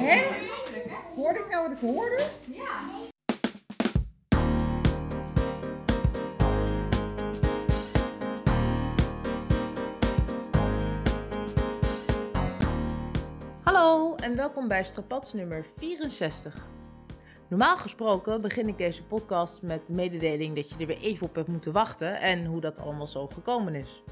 Hè? 0.00 0.48
Hoorde 1.14 1.38
ik 1.38 1.48
nou 1.50 1.68
wat 1.68 1.72
ik 1.72 1.78
hoorde? 1.78 2.26
Hallo 13.62 14.14
en 14.14 14.36
welkom 14.36 14.68
bij 14.68 14.84
Strapats 14.84 15.32
nummer 15.32 15.64
64. 15.76 16.68
Normaal 17.48 17.76
gesproken 17.76 18.40
begin 18.40 18.68
ik 18.68 18.78
deze 18.78 19.06
podcast 19.06 19.62
met 19.62 19.86
de 19.86 19.92
mededeling 19.92 20.56
dat 20.56 20.68
je 20.70 20.76
er 20.78 20.86
weer 20.86 21.00
even 21.00 21.26
op 21.26 21.34
hebt 21.34 21.48
moeten 21.48 21.72
wachten 21.72 22.20
en 22.20 22.44
hoe 22.44 22.60
dat 22.60 22.78
allemaal 22.78 23.06
zo 23.06 23.26
gekomen 23.26 23.74
is. 23.74 24.02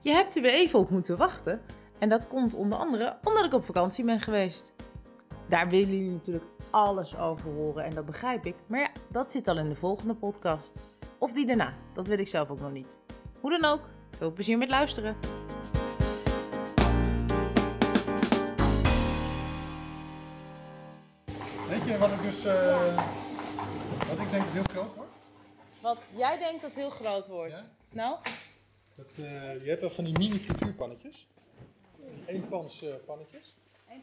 Je 0.00 0.10
hebt 0.10 0.36
er 0.36 0.42
weer 0.42 0.54
even 0.54 0.78
op 0.78 0.90
moeten 0.90 1.16
wachten 1.16 1.62
en 2.02 2.08
dat 2.08 2.28
komt 2.28 2.54
onder 2.54 2.78
andere 2.78 3.16
omdat 3.24 3.44
ik 3.44 3.52
op 3.52 3.64
vakantie 3.64 4.04
ben 4.04 4.20
geweest. 4.20 4.74
Daar 5.48 5.68
willen 5.68 5.88
jullie 5.88 6.10
natuurlijk 6.10 6.44
alles 6.70 7.16
over 7.16 7.50
horen 7.50 7.84
en 7.84 7.94
dat 7.94 8.06
begrijp 8.06 8.46
ik, 8.46 8.54
maar 8.66 8.80
ja, 8.80 8.90
dat 9.10 9.30
zit 9.30 9.48
al 9.48 9.58
in 9.58 9.68
de 9.68 9.74
volgende 9.74 10.14
podcast. 10.14 10.80
Of 11.18 11.32
die 11.32 11.46
daarna, 11.46 11.74
dat 11.94 12.08
weet 12.08 12.18
ik 12.18 12.26
zelf 12.26 12.50
ook 12.50 12.60
nog 12.60 12.72
niet. 12.72 12.96
Hoe 13.40 13.50
dan 13.50 13.64
ook, 13.64 13.88
veel 14.10 14.32
plezier 14.32 14.58
met 14.58 14.68
luisteren. 14.68 15.16
Weet 21.68 21.84
je 21.84 21.96
wat 21.98 22.10
ik 22.10 22.22
dus, 22.22 22.44
eh, 22.44 22.96
wat 24.08 24.18
ik 24.18 24.30
denk 24.30 24.44
dat 24.44 24.52
heel 24.52 24.64
groot 24.64 24.94
wordt? 24.94 25.12
Wat 25.80 25.98
jij 26.16 26.38
denkt 26.38 26.62
dat 26.62 26.72
heel 26.72 26.90
groot 26.90 27.28
wordt. 27.28 27.72
Ja? 27.90 27.96
Nou? 28.02 28.16
Dat, 28.94 29.10
eh, 29.16 29.62
je 29.62 29.68
hebt 29.68 29.80
wel 29.80 29.90
van 29.90 30.04
die 30.04 30.18
mini 30.18 30.38
frituurpannetjes. 30.38 31.30
Eenpans 32.26 32.82
eh 32.82 32.88
pannetjes. 33.06 33.54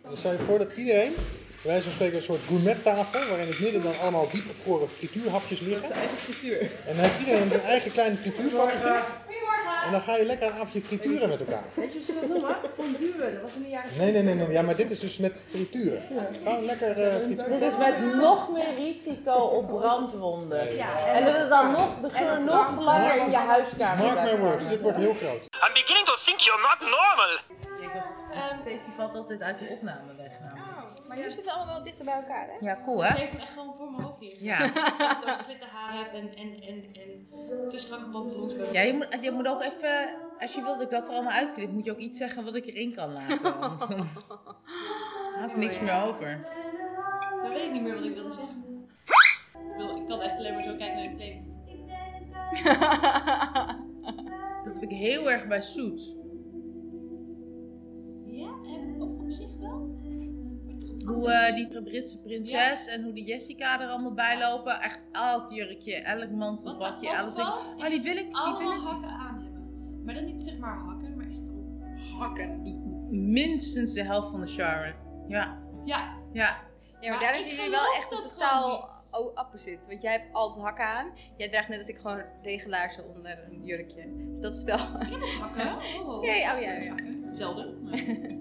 Dan 0.03 0.17
stel 0.17 0.31
je 0.31 0.39
voor 0.39 0.58
dat 0.59 0.77
iedereen, 0.77 1.13
bij 1.62 1.71
wijze 1.71 1.84
van 1.84 1.91
spreken 1.91 2.17
een 2.17 2.23
soort 2.23 2.41
gourmettafel, 2.48 3.20
waarin 3.27 3.45
in 3.45 3.52
het 3.52 3.59
midden 3.59 3.81
dan 3.83 4.00
allemaal 4.00 4.30
diepgevroren 4.31 4.89
frituurhapjes 4.89 5.59
liggen. 5.59 5.91
eigen 5.91 6.17
frituur. 6.17 6.61
En 6.61 6.95
dan 6.95 7.06
heeft 7.06 7.19
iedereen 7.19 7.50
zijn 7.50 7.61
eigen 7.61 7.91
klein 7.91 8.17
frituurpannetje. 8.17 9.03
En 9.85 9.91
dan 9.91 10.02
ga 10.02 10.16
je 10.16 10.25
lekker 10.25 10.47
een 10.47 10.53
avondje 10.53 10.81
frituren 10.81 11.30
met 11.30 11.39
elkaar. 11.39 11.63
Weet 11.73 11.94
je 11.94 11.97
hoe 11.97 12.05
ze 12.08 12.13
dat 12.13 12.27
noemen? 12.27 12.55
Fondue. 12.75 13.17
Dat 13.31 13.41
was 13.41 13.55
in 13.55 13.61
de 13.61 13.69
jaren 13.69 13.91
Nee, 13.97 14.11
nee, 14.11 14.23
nee, 14.23 14.35
nee. 14.35 14.52
Ja, 14.52 14.61
maar 14.61 14.75
dit 14.75 14.91
is 14.91 14.99
dus 14.99 15.17
met 15.17 15.44
frituren. 15.49 16.02
Gewoon 16.44 16.66
lekker 16.66 16.91
eh 16.91 17.16
frituren. 17.23 17.52
Dit 17.52 17.61
is 17.61 17.77
met 17.77 18.16
nog 18.16 18.52
meer 18.52 18.75
risico 18.75 19.33
op 19.33 19.67
brandwonden. 19.67 20.69
En 21.13 21.25
dat 21.25 21.35
het 21.38 21.50
dan 21.50 21.72
nog, 21.72 22.00
de 22.02 22.09
geur 22.09 22.41
nog 22.41 22.80
langer 22.80 23.17
in 23.17 23.31
je 23.31 23.38
huiskamer 23.38 24.05
Mark 24.05 24.31
my 24.31 24.38
words, 24.38 24.67
dit 24.67 24.81
wordt 24.81 24.97
heel 24.97 25.13
groot. 25.13 25.44
I'm 25.66 25.73
beginning 25.73 26.05
to 26.05 26.16
think 26.25 26.39
you're 26.39 26.61
not 26.61 26.80
normal. 26.80 27.31
Ik 27.81 27.89
was, 27.94 28.05
uh, 28.33 28.53
Stacey 28.53 28.94
valt 28.95 29.16
altijd 29.16 29.41
uit 29.41 29.59
de 29.59 29.67
opname 29.69 30.16
weg 30.17 30.31
namelijk. 30.39 30.69
Maar 31.09 31.17
nu 31.17 31.31
zitten 31.31 31.43
we 31.43 31.52
allemaal 31.52 31.73
wel 31.73 31.83
dichter 31.83 32.05
bij 32.05 32.13
elkaar, 32.13 32.47
hè? 32.47 32.65
Ja, 32.65 32.81
cool 32.85 33.03
Ik 33.03 33.09
hè? 33.09 33.15
geef 33.15 33.31
hem 33.31 33.39
echt 33.39 33.52
gewoon 33.52 33.73
voor 33.77 33.91
mijn 33.91 34.03
hoofd 34.03 34.19
neer. 34.19 34.43
Ja. 34.43 34.57
Dat 35.25 35.39
ik 35.39 35.45
witte 35.47 35.66
haar 35.66 35.97
heb 35.97 36.13
en, 36.13 36.35
en, 36.35 36.61
en, 36.61 36.83
en 36.93 37.27
te 37.69 37.77
strakke 37.77 38.09
pantalons 38.09 38.55
bij 38.55 38.71
Ja, 38.71 38.81
je 38.81 38.93
moet, 38.93 39.17
je 39.21 39.31
moet 39.31 39.47
ook 39.47 39.61
even, 39.61 40.16
als 40.39 40.53
je 40.53 40.61
wil 40.61 40.73
dat 40.73 40.81
ik 40.81 40.89
dat 40.89 41.07
er 41.07 41.13
allemaal 41.13 41.31
uitknip, 41.31 41.71
moet 41.71 41.85
je 41.85 41.91
ook 41.91 41.97
iets 41.97 42.17
zeggen 42.17 42.43
wat 42.43 42.55
ik 42.55 42.66
erin 42.66 42.93
kan 42.95 43.13
laten. 43.13 43.55
Anders 43.59 43.88
dan 43.88 44.07
hou 45.38 45.49
ik 45.49 45.55
niks 45.55 45.79
meer 45.79 46.03
over. 46.03 46.39
Dan 47.41 47.49
weet 47.49 47.66
ik 47.66 47.71
niet 47.71 47.81
meer 47.81 47.95
wat 47.95 48.05
ik 48.05 48.13
wilde 48.13 48.33
zeggen. 48.33 48.88
Ik, 49.53 49.75
wil, 49.77 49.97
ik 49.97 50.07
kan 50.07 50.21
echt 50.21 50.38
alleen 50.38 50.51
maar 50.51 50.61
zo 50.61 50.75
kijken 50.75 50.95
naar 50.95 51.09
de 51.09 51.16
kleding. 51.16 51.47
Dat 54.63 54.73
heb 54.73 54.83
ik 54.83 54.91
heel 54.97 55.31
erg 55.31 55.47
bij 55.47 55.61
Suits. 55.61 56.16
Ja, 58.25 58.49
en 58.66 59.01
op, 59.01 59.19
op 59.21 59.31
zich 59.31 59.57
wel. 59.57 59.88
Hoe 61.09 61.31
eh, 61.31 61.55
die 61.55 61.81
Britse 61.83 62.19
prinses 62.19 62.88
en 62.88 63.03
hoe 63.03 63.13
die 63.13 63.25
Jessica 63.25 63.81
er 63.81 63.88
allemaal 63.88 64.13
bij 64.13 64.39
lopen. 64.39 64.81
Echt 64.81 65.03
elk 65.11 65.51
jurkje, 65.51 65.95
elk 65.95 66.29
mantelpakje, 66.29 67.09
me 67.09 67.17
alles. 67.17 67.38
Ik, 67.38 67.44
ah, 67.44 67.89
die 67.89 68.01
wil 68.01 68.17
ik, 68.17 68.25
die 68.25 68.35
allemaal 68.35 68.59
wil 68.59 68.72
ik. 68.72 68.88
hakken 68.88 69.09
aan 69.09 69.41
hebben. 69.44 70.03
Maar 70.06 70.13
dan 70.13 70.23
niet 70.23 70.44
zeg 70.44 70.57
maar 70.57 70.78
hakken, 70.78 71.17
maar 71.17 71.28
echt 71.28 71.41
hakken. 72.19 72.61
Minstens 73.31 73.94
de 73.94 74.03
helft 74.03 74.29
van 74.29 74.39
de 74.41 74.47
charme. 74.47 74.94
Ja, 75.28 75.57
Ja, 75.85 76.13
ja. 76.34 76.67
Ja, 77.00 77.09
maar 77.09 77.19
Maar 77.19 77.19
daar 77.19 77.35
ik 77.35 77.41
zijn 77.41 77.55
jullie 77.55 77.72
wel 77.72 77.94
echt 77.95 78.09
dat 78.09 78.29
totaal 78.29 78.89
opposite. 79.35 79.88
Want 79.88 80.01
jij 80.01 80.11
hebt 80.11 80.34
altijd 80.34 80.66
hakken 80.66 80.85
aan. 80.85 81.11
Jij 81.38 81.50
draagt 81.50 81.67
net 81.67 81.78
als 81.78 81.88
ik 81.88 81.97
gewoon 81.97 82.22
regelaarzen 82.44 83.16
onder 83.16 83.44
een 83.51 83.66
jurkje. 83.66 84.28
Dus 84.31 84.39
dat 84.39 84.55
is 84.55 84.63
wel... 84.63 84.78
hakken. 84.78 85.75
Oh, 86.01 86.09
oh, 86.09 86.23
Ja, 86.25 86.34
ja, 86.34 86.55
oh, 86.55 86.61
ja, 86.61 86.72
ja. 86.72 86.88
Hakken. 86.88 87.29
Zelden. 87.31 87.84
Maar, 87.84 87.91
maar 87.91 88.38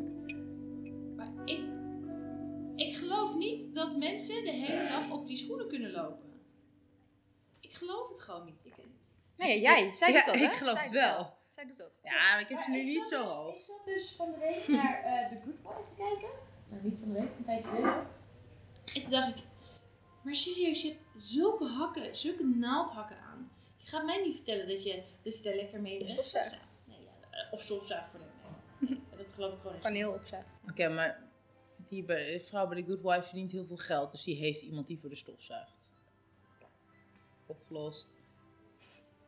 dat 3.78 3.96
mensen 3.96 4.44
de 4.44 4.50
hele 4.50 4.88
dag 4.88 5.10
op 5.10 5.26
die 5.26 5.36
schoenen 5.36 5.68
kunnen 5.68 5.90
lopen. 5.90 6.40
Ik 7.60 7.74
geloof 7.74 8.08
het 8.08 8.20
gewoon 8.20 8.44
niet. 8.44 8.60
Ik, 8.62 8.74
Nee, 9.36 9.60
jij. 9.60 9.94
Zij 9.94 10.12
Ja, 10.12 10.16
doet 10.16 10.26
dat, 10.26 10.34
hè? 10.34 10.40
ik 10.44 10.52
geloof 10.52 10.72
Zij 10.74 10.82
het 10.82 10.92
wel. 10.92 11.34
Zij 11.50 11.66
doet 11.66 11.78
dat. 11.78 11.90
Ja, 12.02 12.10
maar 12.12 12.40
ik 12.40 12.48
heb 12.48 12.60
ze 12.60 12.70
nu 12.70 12.82
niet 12.82 13.06
zo 13.06 13.20
dus- 13.22 13.30
hoog. 13.30 13.54
Ik 13.56 13.62
zat 13.62 13.84
dus 13.84 14.12
van 14.16 14.30
de 14.30 14.38
week 14.38 14.68
naar 14.68 15.02
eh 15.04 15.28
The 15.28 15.38
Good 15.44 15.62
Boys 15.62 15.88
te 15.88 15.94
kijken. 15.96 16.28
Nou, 16.68 16.82
niet 16.82 16.98
van 16.98 17.12
de 17.12 17.20
week, 17.20 17.30
een 17.38 17.44
tijdje 17.44 17.68
geleden. 17.68 18.06
En 18.94 19.02
toen 19.02 19.10
dacht 19.10 19.28
ik, 19.28 19.42
maar 20.22 20.36
serieus, 20.36 20.82
je 20.82 20.88
hebt 20.88 21.02
zulke 21.16 21.64
hakken, 21.66 22.16
zulke 22.16 22.44
naaldhakken 22.44 23.18
aan. 23.18 23.50
Je 23.76 23.86
gaat 23.86 24.04
mij 24.04 24.22
niet 24.22 24.34
vertellen 24.36 24.68
dat 24.68 24.82
je, 24.84 25.02
dat 25.22 25.36
je 25.36 25.42
daar 25.42 25.54
lekker 25.54 25.80
mee 25.80 25.92
in 25.98 26.06
de 26.06 26.12
Stofzuig. 26.12 26.46
staat. 26.46 26.82
Nee, 26.84 26.98
ja, 27.02 27.38
eh, 27.38 27.52
of 27.52 27.60
stofzuig 27.60 28.08
voor 28.08 28.20
de 28.20 28.26
nee. 28.86 28.90
nee, 29.10 29.18
Dat 29.26 29.34
geloof 29.34 29.52
ik 29.54 29.60
gewoon. 29.60 29.78
Kaneel 29.80 30.12
of 30.12 30.26
zo. 30.26 30.36
Oké, 30.70 30.88
maar 30.88 31.27
die 31.88 32.04
bij- 32.04 32.40
vrouw 32.40 32.66
bij 32.68 32.82
de 32.82 32.88
Good 32.88 33.02
Wife 33.02 33.22
verdient 33.22 33.52
heel 33.52 33.64
veel 33.64 33.76
geld. 33.76 34.12
Dus 34.12 34.22
die 34.24 34.36
heeft 34.36 34.62
iemand 34.62 34.86
die 34.86 34.98
voor 34.98 35.08
de 35.08 35.14
stof 35.14 35.42
zuigt. 35.42 35.90
Opgelost. 37.46 38.16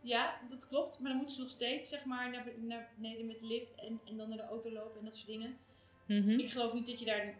Ja, 0.00 0.40
dat 0.48 0.68
klopt. 0.68 0.98
Maar 0.98 1.08
dan 1.08 1.16
moeten 1.16 1.36
ze 1.36 1.42
nog 1.42 1.50
steeds 1.50 1.88
zeg 1.88 2.04
maar, 2.04 2.30
naar, 2.30 2.46
naar 2.58 2.92
beneden 2.96 3.26
met 3.26 3.38
de 3.40 3.46
lift 3.46 3.74
en, 3.74 4.00
en 4.04 4.16
dan 4.16 4.28
naar 4.28 4.38
de 4.38 4.44
auto 4.44 4.70
lopen 4.72 4.98
en 4.98 5.04
dat 5.04 5.16
soort 5.16 5.26
dingen. 5.28 5.58
Mhm. 6.06 6.30
Ik 6.38 6.50
geloof 6.50 6.72
niet 6.72 6.86
dat 6.86 6.98
je 6.98 7.04
daar... 7.04 7.38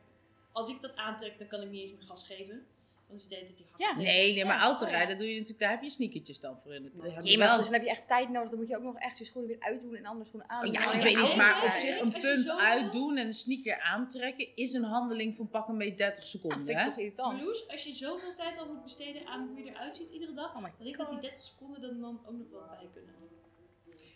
Als 0.53 0.69
ik 0.69 0.81
dat 0.83 0.97
aantrek, 0.97 1.39
dan 1.39 1.47
kan 1.47 1.63
ik 1.63 1.71
niet 1.71 1.83
eens 1.83 1.93
meer 1.93 2.03
gas 2.03 2.27
geven. 2.27 2.67
Het 3.13 3.29
die. 3.57 3.67
Ja. 3.77 3.97
Nee, 3.97 4.35
nee, 4.35 4.45
maar 4.45 4.57
Ja, 4.57 4.63
autorijden 4.63 5.03
oh 5.07 5.13
ja. 5.13 5.19
doe 5.19 5.27
je 5.27 5.33
natuurlijk, 5.33 5.59
daar 5.61 5.71
heb 5.71 5.83
je 5.83 5.91
sneakertjes 5.91 6.41
dan 6.41 6.59
voor 6.59 6.75
in. 6.75 6.83
de- 6.83 6.91
Dat 7.03 7.25
Ja, 7.25 7.39
maar 7.39 7.47
wel. 7.47 7.57
dus 7.57 7.65
dan 7.65 7.75
heb 7.75 7.83
je 7.83 7.91
echt 7.91 8.07
tijd 8.09 8.29
nodig. 8.29 8.49
Dan 8.51 8.59
moet 8.59 8.69
je 8.69 8.77
ook 8.77 8.83
nog 8.83 8.97
echt 8.99 9.19
je 9.19 9.25
schoenen 9.25 9.51
weer 9.51 9.61
uitdoen 9.61 9.95
en 9.95 10.07
andere 10.07 10.25
schoenen 10.29 10.51
aan. 10.51 10.67
Oh, 10.67 10.73
ja, 10.73 10.93
ik 10.93 11.01
weet 11.03 11.17
niet, 11.17 11.37
maar 11.37 11.65
op 11.65 11.75
zich 11.75 12.01
een 12.01 12.43
zo- 12.43 12.57
uitdoen 12.57 13.17
en 13.17 13.27
een 13.27 13.35
sneaker 13.35 13.81
aantrekken 13.81 14.49
is 14.57 14.73
een 14.73 14.85
handeling 14.85 15.35
van 15.37 15.49
pak 15.49 15.69
een 15.69 15.79
beetje 15.79 15.95
30 15.97 16.23
Ja, 16.25 16.29
seconden. 16.31 16.59
vind 16.59 16.71
ik 16.71 16.77
hè? 16.77 16.85
toch 16.85 16.97
irritant. 16.99 17.37
Marloes, 17.37 17.69
als 17.69 17.85
je 17.85 17.93
zoveel 17.93 18.35
tijd 18.37 18.59
al 18.59 18.67
moet 18.67 18.83
besteden 18.83 19.27
aan 19.27 19.49
hoe 19.49 19.65
je 19.65 19.71
eruit 19.71 19.97
ziet 19.97 20.11
iedere 20.13 20.35
dag, 20.35 20.55
Oh 20.57 20.63
dan 20.63 20.71
denk 20.79 20.91
ik 20.91 20.97
dat 20.99 21.11
die 21.11 21.21
30 21.21 21.43
seconden 21.43 21.81
dan, 21.81 22.01
dan 22.01 22.21
ook 22.27 22.39
nog 22.39 22.51
wel 22.51 22.67
bij 22.69 22.89
kunnen. 22.93 23.15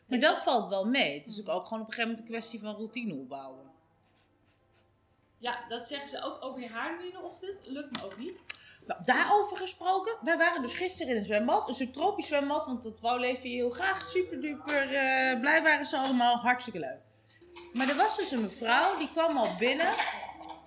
Maar 0.06 0.20
dat 0.20 0.42
valt 0.42 0.66
wel 0.68 0.86
mee. 0.86 1.18
Het 1.18 1.26
is 1.28 1.38
ook 1.38 1.46
gewoon 1.46 1.62
op 1.62 1.86
een 1.88 1.92
gegeven 1.94 2.02
moment 2.02 2.18
een 2.18 2.24
kwestie 2.34 2.60
van 2.60 2.74
routine 2.74 3.14
opbouwen. 3.14 3.62
Ja, 5.38 5.64
dat 5.68 5.88
zeggen 5.88 6.08
ze 6.08 6.22
ook 6.22 6.42
over 6.44 6.60
je 6.60 6.68
haar 6.68 6.98
nu 6.98 7.04
in 7.06 7.12
de 7.12 7.20
ochtend. 7.22 7.60
Lukt 7.64 7.90
me 7.90 8.04
ook 8.04 8.18
niet. 8.18 8.40
Nou, 8.86 9.00
daarover 9.04 9.56
gesproken, 9.56 10.16
wij 10.22 10.36
waren 10.36 10.62
dus 10.62 10.72
gisteren 10.72 11.12
in 11.12 11.18
een 11.18 11.24
zwembad, 11.24 11.68
een 11.68 11.74
soort 11.74 11.92
tropisch 11.92 12.26
zwembad, 12.26 12.66
want 12.66 12.82
dat 12.82 13.00
wou 13.00 13.20
Levi 13.20 13.48
heel 13.54 13.70
graag. 13.70 14.02
Super 14.02 14.40
duper 14.40 14.94
eh, 14.94 15.40
blij 15.40 15.62
waren 15.62 15.86
ze 15.86 15.96
allemaal, 15.96 16.36
hartstikke 16.36 16.78
leuk. 16.78 17.00
Maar 17.72 17.88
er 17.88 17.96
was 17.96 18.16
dus 18.16 18.30
een 18.30 18.40
mevrouw, 18.40 18.98
die 18.98 19.10
kwam 19.10 19.36
al 19.36 19.48
binnen, 19.58 19.94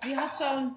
die 0.00 0.14
had 0.14 0.32
zo'n... 0.34 0.76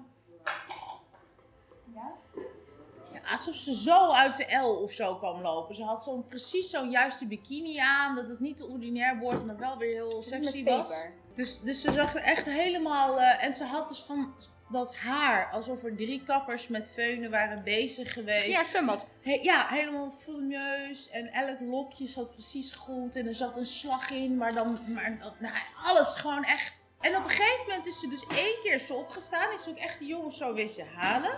Ja, 3.12 3.20
alsof 3.32 3.54
ze 3.54 3.74
zo 3.74 4.12
uit 4.12 4.36
de 4.36 4.56
L 4.56 4.82
of 4.82 4.92
zo 4.92 5.14
kwam 5.16 5.40
lopen. 5.40 5.74
Ze 5.74 5.84
had 5.84 6.02
zo'n 6.02 6.26
precies 6.26 6.70
zo'n 6.70 6.90
juiste 6.90 7.26
bikini 7.26 7.78
aan, 7.78 8.14
dat 8.14 8.28
het 8.28 8.40
niet 8.40 8.56
te 8.56 8.66
ordinair 8.66 9.18
wordt, 9.18 9.44
maar 9.44 9.58
wel 9.58 9.78
weer 9.78 9.94
heel 9.94 10.22
sexy 10.22 10.64
was. 10.64 10.90
Dus, 11.34 11.60
dus 11.60 11.80
ze 11.80 11.90
zag 11.90 12.14
er 12.14 12.20
echt 12.22 12.44
helemaal. 12.44 13.20
eh, 13.20 13.44
en 13.44 13.54
ze 13.54 13.64
had 13.64 13.88
dus 13.88 14.02
van 14.06 14.34
dat 14.72 14.96
haar, 14.96 15.50
alsof 15.52 15.82
er 15.84 15.96
drie 15.96 16.22
kappers 16.24 16.68
met 16.68 16.90
veunen 16.94 17.30
waren 17.30 17.62
bezig 17.62 18.12
geweest. 18.12 18.46
Ja, 18.46 18.64
zwembad. 18.64 19.06
He- 19.20 19.38
ja, 19.42 19.66
helemaal 19.68 20.10
volumeus. 20.10 21.08
En 21.10 21.32
elk 21.32 21.60
lokje 21.60 22.06
zat 22.06 22.32
precies 22.32 22.72
goed. 22.72 23.16
En 23.16 23.26
er 23.26 23.34
zat 23.34 23.56
een 23.56 23.64
slag 23.66 24.10
in, 24.10 24.36
maar 24.36 24.52
dan. 24.54 24.78
Maar, 24.86 25.34
nou, 25.38 25.54
alles 25.84 26.14
gewoon 26.14 26.44
echt. 26.44 26.72
En 27.00 27.16
op 27.16 27.24
een 27.24 27.30
gegeven 27.30 27.64
moment 27.68 27.86
is 27.86 28.00
ze 28.00 28.08
dus 28.08 28.24
één 28.36 28.56
keer 28.62 28.78
zo 28.78 28.94
opgestaan. 28.94 29.52
Is 29.52 29.62
ze 29.62 29.70
ook 29.70 29.76
echt 29.76 29.98
die 29.98 30.08
jongens 30.08 30.36
zo 30.36 30.54
wezen 30.54 30.86
halen. 30.94 31.32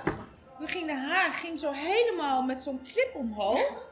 Toen 0.58 0.68
ging 0.68 0.86
de 0.86 0.96
haar 0.96 1.32
ging 1.32 1.58
zo 1.58 1.72
helemaal 1.72 2.42
met 2.42 2.60
zo'n 2.62 2.82
clip 2.92 3.14
omhoog. 3.14 3.88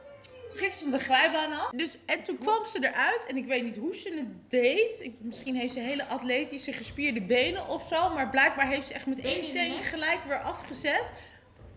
Toen 0.53 0.61
ging 0.61 0.73
ze 0.73 0.83
van 0.83 0.91
de 0.91 1.03
glijbaan 1.03 1.51
af. 1.51 1.69
Dus, 1.69 1.97
en 2.05 2.23
toen 2.23 2.37
kwam 2.37 2.65
ze 2.65 2.77
eruit. 2.77 3.25
En 3.27 3.37
ik 3.37 3.45
weet 3.45 3.63
niet 3.63 3.77
hoe 3.77 3.95
ze 3.95 4.13
het 4.13 4.51
deed. 4.51 4.99
Ik, 5.01 5.13
misschien 5.19 5.55
heeft 5.55 5.73
ze 5.73 5.79
hele 5.79 6.07
atletische 6.07 6.73
gespierde 6.73 7.21
benen 7.21 7.67
of 7.67 7.87
zo. 7.87 8.09
Maar 8.09 8.29
blijkbaar 8.29 8.67
heeft 8.67 8.87
ze 8.87 8.93
echt 8.93 9.05
met 9.05 9.21
één 9.21 9.51
teen 9.51 9.81
gelijk 9.81 10.19
weer 10.27 10.41
afgezet. 10.41 11.11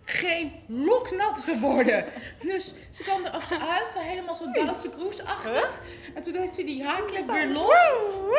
Geen 0.05 0.52
lok 0.67 1.11
nat 1.11 1.38
geworden. 1.38 2.05
Dus 2.43 2.75
ze 2.90 3.02
kwam 3.02 3.25
er 3.25 3.44
zo 3.44 3.58
uit. 3.58 3.93
Zo 3.93 3.99
helemaal 3.99 4.34
zo 4.34 4.50
Duitse 4.50 4.88
kroesachtig. 4.88 5.81
En 6.14 6.22
toen 6.22 6.32
deed 6.32 6.55
ze 6.55 6.64
die 6.64 6.84
haarklep 6.84 7.26
weer 7.26 7.46
los. 7.46 7.81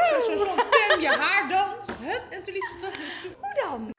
Zo, 0.09 0.19
zo, 0.19 0.37
zo'n 0.37 0.55
Pam 0.55 1.01
je 1.01 1.07
haardans. 1.07 1.85
Hup, 1.99 2.23
en 2.29 2.43
toen 2.43 2.53
liep 2.53 2.63
ze 2.71 2.77
terug 2.77 2.95
in 2.95 3.03
de 3.03 3.09
stoel. 3.19 3.31
Hoe 3.41 3.63
dan? 3.69 3.95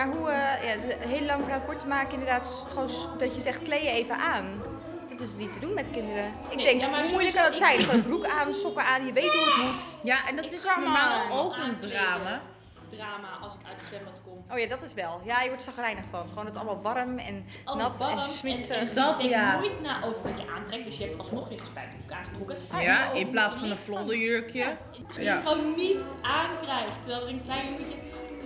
Maar 0.00 0.08
hoe, 0.08 0.30
eh, 0.30 0.64
ja, 0.64 0.76
de 0.80 0.96
hele 1.08 1.26
lang 1.26 1.44
verhaal 1.44 1.62
kort 1.62 1.80
te 1.80 1.86
maken, 1.86 2.12
inderdaad, 2.12 2.44
is 2.46 2.64
gewoon 2.68 2.90
dat 3.18 3.34
je 3.34 3.40
zegt, 3.40 3.62
kleed 3.62 3.82
je 3.82 3.90
even 3.90 4.18
aan. 4.18 4.62
Dat 5.08 5.20
is 5.28 5.34
niet 5.34 5.52
te 5.52 5.58
doen 5.58 5.74
met 5.74 5.90
kinderen. 5.90 6.34
Ik 6.48 6.56
Nee, 6.56 6.64
denk, 6.64 6.80
ja, 6.80 7.00
hoe 7.02 7.10
moeilijk 7.10 7.34
kan 7.34 7.44
dat 7.44 7.56
zijn? 7.56 7.78
Gewoon 7.78 7.94
een 7.96 8.02
broek 8.02 8.26
aan, 8.26 8.54
sokken 8.54 8.84
aan, 8.84 9.06
je 9.06 9.12
weet 9.12 9.34
hoe 9.34 9.46
het 9.46 9.56
moet. 9.56 9.98
Ja, 10.02 10.28
en 10.28 10.36
dat 10.36 10.44
Ik 10.44 10.52
is 10.52 10.64
normaal 10.64 11.26
ook 11.28 11.58
een 11.58 11.78
drama. 11.78 12.42
Drama 12.90 13.28
als 13.42 13.54
ik 13.54 13.60
uit 13.66 13.76
het 13.76 13.84
zwembad 13.88 14.20
kom. 14.24 14.44
Oh 14.52 14.58
ja, 14.58 14.66
dat 14.68 14.82
is 14.82 14.94
wel. 14.94 15.20
Ja, 15.24 15.40
je 15.42 15.48
wordt 15.48 15.62
zagrijnig 15.62 16.04
van. 16.10 16.28
Gewoon 16.28 16.46
het 16.46 16.56
allemaal 16.56 16.82
warm 16.82 17.18
en 17.18 17.46
Allemaal 17.64 17.88
nat 17.88 17.98
warm 17.98 18.18
en 18.18 18.26
smitsig. 18.26 18.76
en, 18.76 18.88
en 18.88 18.94
Dat, 18.94 19.22
je 19.22 19.28
denkt 19.28 19.44
ja. 19.44 19.58
nooit 19.58 19.80
na 19.80 20.02
over 20.04 20.22
wat 20.22 20.40
je 20.40 20.50
aantrekt. 20.56 20.84
Dus 20.84 20.98
je 20.98 21.04
hebt 21.04 21.18
alsnog 21.18 21.48
weer 21.48 21.58
een 21.60 21.66
spijkerbroek 21.66 22.12
aangetrokken. 22.12 22.56
Ja, 22.80 23.10
En 23.10 23.16
in 23.16 23.30
plaats 23.30 23.54
van 23.54 23.64
een 23.64 23.72
overal 23.72 23.96
vlodderjurkje. 23.98 24.58
Ja, 24.58 24.76
die 24.92 25.22
Ja. 25.24 25.34
je 25.34 25.40
gewoon 25.40 25.74
niet 25.76 26.00
aankrijgt. 26.22 26.96
Terwijl 27.04 27.22
er 27.22 27.28
een 27.28 27.42
klein 27.42 27.66
jongetje... 27.70 27.96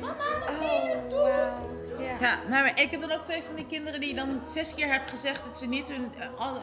Mama, 0.01 0.15
wat 0.47 0.59
ben 0.59 0.69
je 0.69 1.84
Oh. 1.99 2.05
Ja. 2.05 2.17
Ja, 2.21 2.39
nou, 2.49 2.63
maar 2.63 2.81
ik 2.81 2.91
heb 2.91 3.01
dan 3.01 3.13
ook 3.13 3.25
twee 3.25 3.43
van 3.43 3.55
die 3.55 3.67
kinderen 3.67 4.01
die 4.01 4.15
dan 4.15 4.43
zes 4.47 4.75
keer 4.75 4.93
heb 4.93 5.09
gezegd 5.09 5.43
dat 5.45 5.59
ze 5.59 5.67
niet 5.67 5.89
hun. 5.89 6.13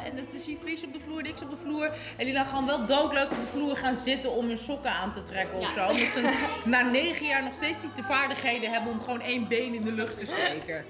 en 0.06 0.16
het 0.16 0.34
is 0.34 0.46
hier 0.46 0.58
vlies 0.58 0.84
op 0.84 0.94
de 0.94 1.00
vloer, 1.00 1.22
niks 1.22 1.42
op 1.42 1.50
de 1.50 1.58
vloer. 1.58 1.90
En 2.18 2.26
die 2.26 2.34
dan 2.34 2.46
gewoon 2.46 2.66
wel 2.66 2.86
doodleuk 2.86 3.32
op 3.32 3.40
de 3.40 3.48
vloer 3.48 3.78
gaan 3.78 3.96
zitten 3.96 4.32
om 4.32 4.48
hun 4.48 4.58
sokken 4.58 4.92
aan 4.92 5.12
te 5.12 5.24
trekken 5.24 5.58
of 5.58 5.76
Ja. 5.76 5.86
zo. 5.88 5.92
Omdat 5.92 6.08
ze 6.08 6.50
na 6.66 6.82
negen 6.82 7.26
jaar 7.26 7.44
nog 7.44 7.54
steeds 7.54 7.84
niet 7.84 7.96
de 7.96 8.04
vaardigheden 8.04 8.72
hebben 8.72 8.92
om 8.92 9.00
gewoon 9.00 9.22
één 9.22 9.48
been 9.48 9.74
in 9.74 9.84
de 9.84 9.94
lucht 9.94 10.20
te 10.20 10.26
steken. 10.26 10.86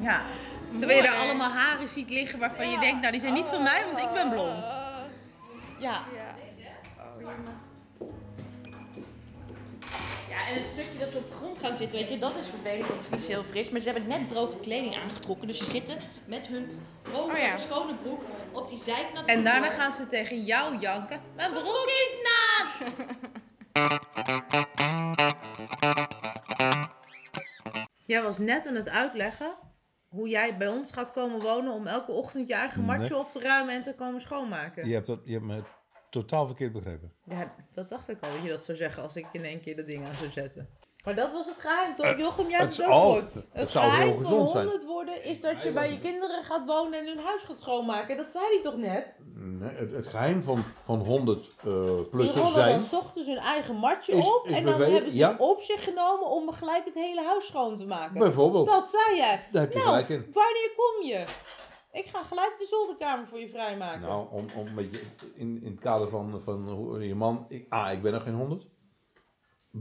Ja. 0.00 0.22
Terwijl 0.78 1.02
je 1.02 1.08
daar 1.10 1.18
allemaal 1.18 1.50
haren 1.50 1.88
ziet 1.88 2.10
liggen 2.10 2.38
waarvan 2.38 2.70
je 2.70 2.78
denkt, 2.78 3.00
nou 3.00 3.12
die 3.12 3.20
zijn 3.20 3.32
niet 3.34 3.48
van 3.48 3.62
mij, 3.62 3.84
want 3.84 4.00
ik 4.00 4.12
ben 4.12 4.30
blond. 4.30 4.66
Ja. 5.78 6.00
Ja. 6.14 6.36
Ja, 10.38 10.46
en 10.46 10.54
het 10.54 10.66
stukje 10.66 10.98
dat 10.98 11.10
ze 11.10 11.16
op 11.16 11.28
de 11.28 11.34
grond 11.34 11.58
gaan 11.58 11.76
zitten, 11.76 11.98
weet 11.98 12.08
je, 12.08 12.18
dat 12.18 12.36
is 12.36 12.48
vervelend, 12.48 12.88
want 12.88 13.10
het 13.10 13.20
is 13.20 13.26
heel 13.26 13.44
fris. 13.44 13.70
Maar 13.70 13.80
ze 13.80 13.90
hebben 13.90 14.08
net 14.08 14.28
droge 14.28 14.58
kleding 14.58 14.96
aangetrokken, 14.96 15.46
dus 15.46 15.58
ze 15.58 15.64
zitten 15.64 15.98
met 16.26 16.46
hun 16.46 16.80
droge, 17.02 17.32
Oh 17.32 17.38
ja. 17.38 17.56
schone 17.56 17.94
broek 17.94 18.22
op 18.52 18.68
die 18.68 18.78
zijkant. 18.84 19.28
En 19.28 19.44
daarna 19.44 19.70
gaan 19.70 19.92
ze 19.92 20.06
tegen 20.06 20.44
jou 20.44 20.78
janken. 20.78 21.20
Mijn 21.36 21.52
broek 21.52 21.86
is 21.86 22.14
nat! 22.22 22.96
Jij 28.06 28.22
was 28.22 28.38
net 28.38 28.66
aan 28.66 28.74
het 28.74 28.88
uitleggen 28.88 29.56
hoe 30.08 30.28
jij 30.28 30.56
bij 30.56 30.68
ons 30.68 30.92
gaat 30.92 31.12
komen 31.12 31.40
wonen 31.40 31.72
om 31.72 31.86
elke 31.86 32.12
ochtend 32.12 32.48
je 32.48 32.54
eigen 32.54 32.82
matje 32.84 33.16
op 33.16 33.30
te 33.30 33.40
ruimen 33.40 33.74
en 33.74 33.82
te 33.82 33.94
komen 33.94 34.20
schoonmaken. 34.20 34.88
Je 34.88 34.94
hebt, 34.94 35.06
dat, 35.06 35.20
je 35.24 35.32
hebt 35.32 35.44
me 35.44 35.62
totaal 36.10 36.46
verkeerd 36.46 36.72
begrepen. 36.72 37.12
Ja, 37.24 37.54
dat 37.72 37.88
dacht 37.88 38.08
ik 38.08 38.18
al 38.20 38.28
dat 38.34 38.42
je 38.42 38.48
dat 38.48 38.64
zou 38.64 38.78
zeggen 38.78 39.02
als 39.02 39.16
ik 39.16 39.26
in 39.32 39.44
één 39.44 39.60
keer 39.60 39.76
dat 39.76 39.86
ding 39.86 40.04
aan 40.06 40.14
zou 40.14 40.30
zetten. 40.30 40.68
Maar 41.04 41.14
dat 41.14 41.32
was 41.32 41.46
het 41.46 41.56
geheim, 41.58 41.96
toch? 41.96 42.06
Eh, 42.06 42.18
Jochem, 42.18 42.48
jij 42.48 42.58
hebt 42.58 42.76
het 42.76 42.86
het 42.86 42.86
is- 42.88 42.94
ook 42.94 43.02
gehoord. 43.02 43.34
het 43.34 43.44
Het 43.52 43.70
zou 43.70 43.84
heel 43.84 43.94
geheim 43.94 44.12
van 44.14 44.22
gezond 44.24 44.50
zijn. 44.50 44.64
100 44.66 44.86
worden 44.86 45.24
is 45.24 45.40
dat 45.40 45.62
je 45.62 45.72
bij 45.72 45.90
je 45.90 45.98
kinderen 45.98 46.44
gaat 46.44 46.66
wonen 46.66 46.98
en 46.98 47.06
hun 47.06 47.18
huis 47.18 47.42
gaat 47.42 47.60
schoonmaken. 47.60 48.16
Dat 48.16 48.30
zei 48.30 48.44
hij 48.48 48.60
toch 48.62 48.76
net? 48.76 49.22
Nee, 49.34 49.70
het, 49.70 49.92
het 49.92 50.06
geheim 50.06 50.42
van, 50.42 50.64
van 50.80 50.98
100 50.98 51.52
eh 51.64 51.64
Die 51.86 52.04
plussers 52.04 52.40
rollen 52.40 52.54
zijn. 52.54 52.80
dan 52.90 52.98
ochtends 53.00 53.28
hun 53.28 53.38
eigen 53.38 53.74
matje 53.76 54.12
Is- 54.12 54.26
op 54.26 54.46
is 54.48 54.56
en 54.56 54.64
dan 54.64 54.80
hebben 54.82 55.10
ze 55.10 55.16
ja. 55.16 55.30
het 55.30 55.40
op 55.40 55.60
zich 55.60 55.84
genomen 55.84 56.26
om 56.28 56.52
gelijk 56.52 56.84
het 56.84 56.94
hele 56.94 57.22
huis 57.22 57.46
schoon 57.46 57.76
te 57.76 57.86
maken. 57.86 58.18
Bijvoorbeeld. 58.18 58.66
Dat 58.66 58.88
zei 58.88 59.16
jij. 59.16 59.46
Daar 59.52 59.62
heb 59.62 59.72
je 59.72 59.78
nou, 59.78 59.90
gelijk 59.90 60.08
in. 60.08 60.32
wanneer 60.32 60.72
kom 60.76 61.06
je? 61.06 61.24
Ik 61.92 62.04
ga 62.06 62.22
gelijk 62.22 62.54
de 62.58 62.66
zolderkamer 62.66 63.26
voor 63.26 63.38
je 63.38 63.48
vrijmaken. 63.48 64.00
Nou, 64.00 64.26
om, 64.30 64.46
om 64.56 64.66
een 64.66 64.74
beetje 64.74 65.00
in, 65.34 65.62
in 65.62 65.70
het 65.70 65.80
kader 65.80 66.08
van, 66.08 66.40
van 66.44 66.96
je 67.00 67.14
man. 67.14 67.46
Ik, 67.48 67.72
A, 67.72 67.90
ik 67.90 68.02
ben 68.02 68.12
nog 68.12 68.22
geen 68.22 68.34
100. 68.34 68.66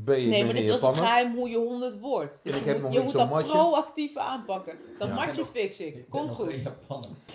B, 0.06 0.10
ik 0.10 0.28
nee, 0.28 0.46
maar 0.46 0.54
dit 0.54 0.70
was 0.70 0.82
het 0.82 0.96
geheim 0.98 1.36
hoe 1.36 1.50
je 1.50 1.58
100 1.58 2.00
wordt. 2.00 2.40
Dus 2.44 2.54
En 2.54 2.58
ik 2.60 2.64
je 2.66 2.70
heb 2.72 2.82
moet, 2.82 2.86
nog 2.86 2.94
je 2.94 3.00
niet 3.04 3.08
moet 3.14 3.22
dat 3.22 3.30
matje. 3.30 3.52
proactief 3.52 4.18
aanpakken. 4.18 4.78
Dat 5.00 5.08
Ja. 5.08 5.14
matje 5.14 5.46
fix 5.46 5.80
ik. 5.80 5.88
Ik 5.88 6.10
ben 6.10 6.10
Komt 6.10 6.32
goed. 6.32 6.48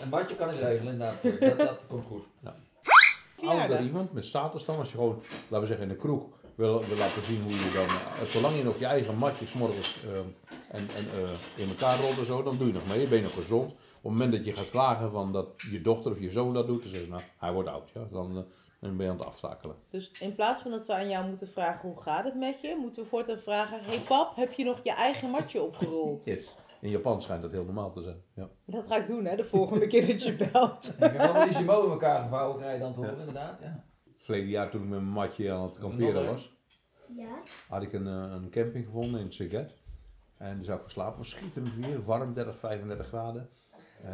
Een 0.00 0.08
matje 0.10 0.36
kan 0.36 0.50
ik 0.50 0.58
regelen, 0.60 0.92
inderdaad. 0.92 1.22
Dat, 1.40 1.58
dat 1.58 1.80
komt 1.88 2.06
goed. 2.06 2.22
Ouder 2.42 2.60
Verjaardag. 3.36 3.80
iemand 3.86 4.12
met 4.12 4.24
status 4.24 4.64
dan, 4.64 4.78
als 4.78 4.90
je 4.90 4.96
gewoon, 4.96 5.22
laten 5.48 5.60
we 5.60 5.66
zeggen 5.66 5.82
in 5.82 5.88
de 5.92 5.96
kroeg, 6.00 6.22
wil, 6.54 6.84
wil 6.84 6.96
laten 6.96 7.22
zien 7.24 7.42
hoe 7.42 7.52
je 7.52 7.70
dan, 7.74 7.86
eh, 7.86 8.30
zolang 8.32 8.56
je 8.56 8.64
nog 8.64 8.78
je 8.78 8.86
eigen 8.86 9.16
matjes 9.16 9.52
morgens 9.52 9.98
eh, 10.04 10.16
en, 10.68 10.88
en 10.96 11.06
eh, 11.24 11.62
in 11.62 11.68
elkaar 11.68 12.00
rolt 12.00 12.18
en 12.18 12.26
zo, 12.26 12.42
dan 12.42 12.56
doe 12.58 12.66
je 12.66 12.72
nog 12.72 12.86
mee, 12.86 13.06
ben 13.08 13.18
je 13.18 13.24
nog 13.24 13.34
gezond. 13.34 13.74
Op 14.02 14.10
het 14.10 14.18
moment 14.18 14.32
dat 14.32 14.44
je 14.44 14.52
gaat 14.52 14.70
klagen 14.70 15.10
van 15.10 15.32
dat 15.32 15.48
je 15.70 15.80
dochter 15.80 16.12
of 16.12 16.20
je 16.20 16.30
zoon 16.30 16.54
dat 16.54 16.66
doet, 16.66 16.82
dan 16.82 16.90
zeg 16.90 17.00
je, 17.00 17.08
nou, 17.08 17.22
hij 17.38 17.52
wordt 17.52 17.68
oud, 17.68 17.90
ja, 17.94 18.06
dan, 18.10 18.36
eh, 18.36 18.42
dan 18.80 18.96
ben 18.96 19.06
je 19.06 19.12
aan 19.12 19.18
het 19.18 19.26
aftakelen. 19.26 19.76
Dus 19.90 20.10
in 20.20 20.34
plaats 20.34 20.62
van 20.62 20.70
dat 20.70 20.86
we 20.86 20.94
aan 20.94 21.08
jou 21.08 21.28
moeten 21.28 21.48
vragen 21.48 21.88
hoe 21.88 22.00
gaat 22.00 22.24
het 22.24 22.34
met 22.34 22.60
je, 22.60 22.76
moeten 22.80 23.02
we 23.02 23.08
voortaan 23.08 23.38
vragen: 23.38 23.78
hey 23.80 23.98
pap, 23.98 24.36
heb 24.36 24.52
je 24.52 24.64
nog 24.64 24.84
je 24.84 24.92
eigen 24.92 25.30
matje 25.30 25.62
opgerold? 25.62 26.24
Yes. 26.24 26.54
In 26.80 26.90
Japan 26.90 27.22
schijnt 27.22 27.42
dat 27.42 27.50
heel 27.50 27.64
normaal 27.64 27.92
te 27.92 28.02
zijn. 28.02 28.22
Ja. 28.34 28.48
Dat 28.64 28.86
ga 28.86 28.96
ik 28.96 29.06
doen, 29.06 29.24
hè, 29.24 29.36
de 29.36 29.44
volgende 29.44 29.86
keer 29.86 30.06
dat 30.06 30.22
je 30.22 30.34
belt. 30.52 30.92
Ik 30.96 30.98
heb 30.98 31.16
wel 31.16 31.44
die 31.44 31.54
Simo 31.54 31.84
in 31.84 31.90
elkaar 31.90 32.22
gevouwen, 32.22 32.56
krijg 32.58 32.74
je 32.74 32.80
dan 32.80 32.92
te 32.92 33.00
horen, 33.00 33.18
inderdaad. 33.18 33.60
Ja. 33.60 33.84
Verleden 34.16 34.48
jaar 34.48 34.70
toen 34.70 34.82
ik 34.82 34.88
met 34.88 35.00
mijn 35.00 35.12
matje 35.12 35.52
aan 35.52 35.62
het 35.62 35.78
kamperen 35.78 36.26
was, 36.26 36.52
had 37.68 37.82
ik 37.82 37.92
een, 37.92 38.06
eh, 38.06 38.32
een 38.32 38.50
camping 38.50 38.84
gevonden 38.84 39.20
in 39.20 39.32
Siget. 39.32 39.74
En 40.38 40.56
daar 40.56 40.64
zou 40.64 40.78
ik 40.78 40.84
geslapen. 40.84 41.18
was 41.18 41.30
schitterend 41.30 41.74
weer, 41.74 42.04
warm, 42.04 42.34
30, 42.34 42.58
35 42.58 43.06
graden. 43.06 43.48
Eh, 44.02 44.10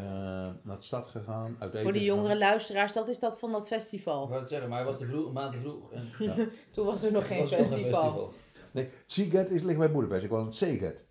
naar 0.62 0.76
de 0.76 0.82
stad 0.82 1.08
gegaan, 1.08 1.56
uit 1.58 1.70
Voor 1.72 1.92
de 1.92 1.98
gegaan. 1.98 2.04
jongere 2.16 2.38
luisteraars, 2.38 2.92
dat 2.92 3.08
is 3.08 3.18
dat 3.18 3.38
van 3.38 3.52
dat 3.52 3.60
Ik 3.60 3.66
festival. 3.66 4.28
wou 4.28 4.40
het 4.40 4.48
zeggen, 4.48 4.68
maar 4.68 4.78
hij 4.78 4.86
was 4.86 4.98
te 4.98 5.06
vroeg, 5.06 5.26
een 5.26 5.32
maand 5.32 5.52
te 5.52 5.58
vroeg. 5.60 5.92
En 5.92 6.50
Toen 6.72 6.86
was 6.86 7.02
er 7.02 7.12
nog 7.12 7.26
geen 7.26 7.38
was 7.40 7.50
een 7.50 7.64
festival. 7.64 8.32
Nee, 8.70 8.88
Siget 9.06 9.50
is 9.50 9.62
ligt 9.62 9.78
bij 9.78 9.90
Boedapest. 9.92 10.24
Ik 10.24 10.30
was 10.30 10.40
in 10.40 10.46
het 10.46 10.56
Seget. 10.56 11.04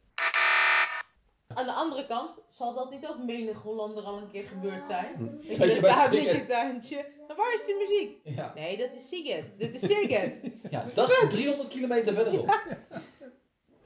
Aan 1.53 1.65
de 1.65 1.71
andere 1.73 2.05
kant 2.07 2.39
zal 2.49 2.73
dat 2.73 2.89
niet 2.91 3.07
ook 3.07 3.17
menig 3.25 3.61
Hollander 3.61 4.03
al 4.03 4.17
een 4.17 4.29
keer 4.31 4.43
gebeurd 4.43 4.85
zijn. 4.85 5.39
Daar 5.47 5.57
bij 5.67 5.77
staat 5.77 6.13
Siget- 6.13 6.31
je 6.35 6.45
tuintje. 6.45 7.05
Maar 7.27 7.35
waar 7.37 7.53
is 7.53 7.65
de 7.65 7.85
muziek? 7.87 8.37
Ja, 8.37 8.51
Nee, 8.55 8.77
dat 8.77 8.89
is 8.95 9.07
Siget. 9.07 9.53
Dit 9.57 9.73
is 9.73 9.79
Siget. 9.81 10.43
ja, 10.69 10.85
dat 10.93 11.09
is 11.09 11.23
300 11.29 11.69
kilometer 11.69 12.13
verderop. 12.13 12.59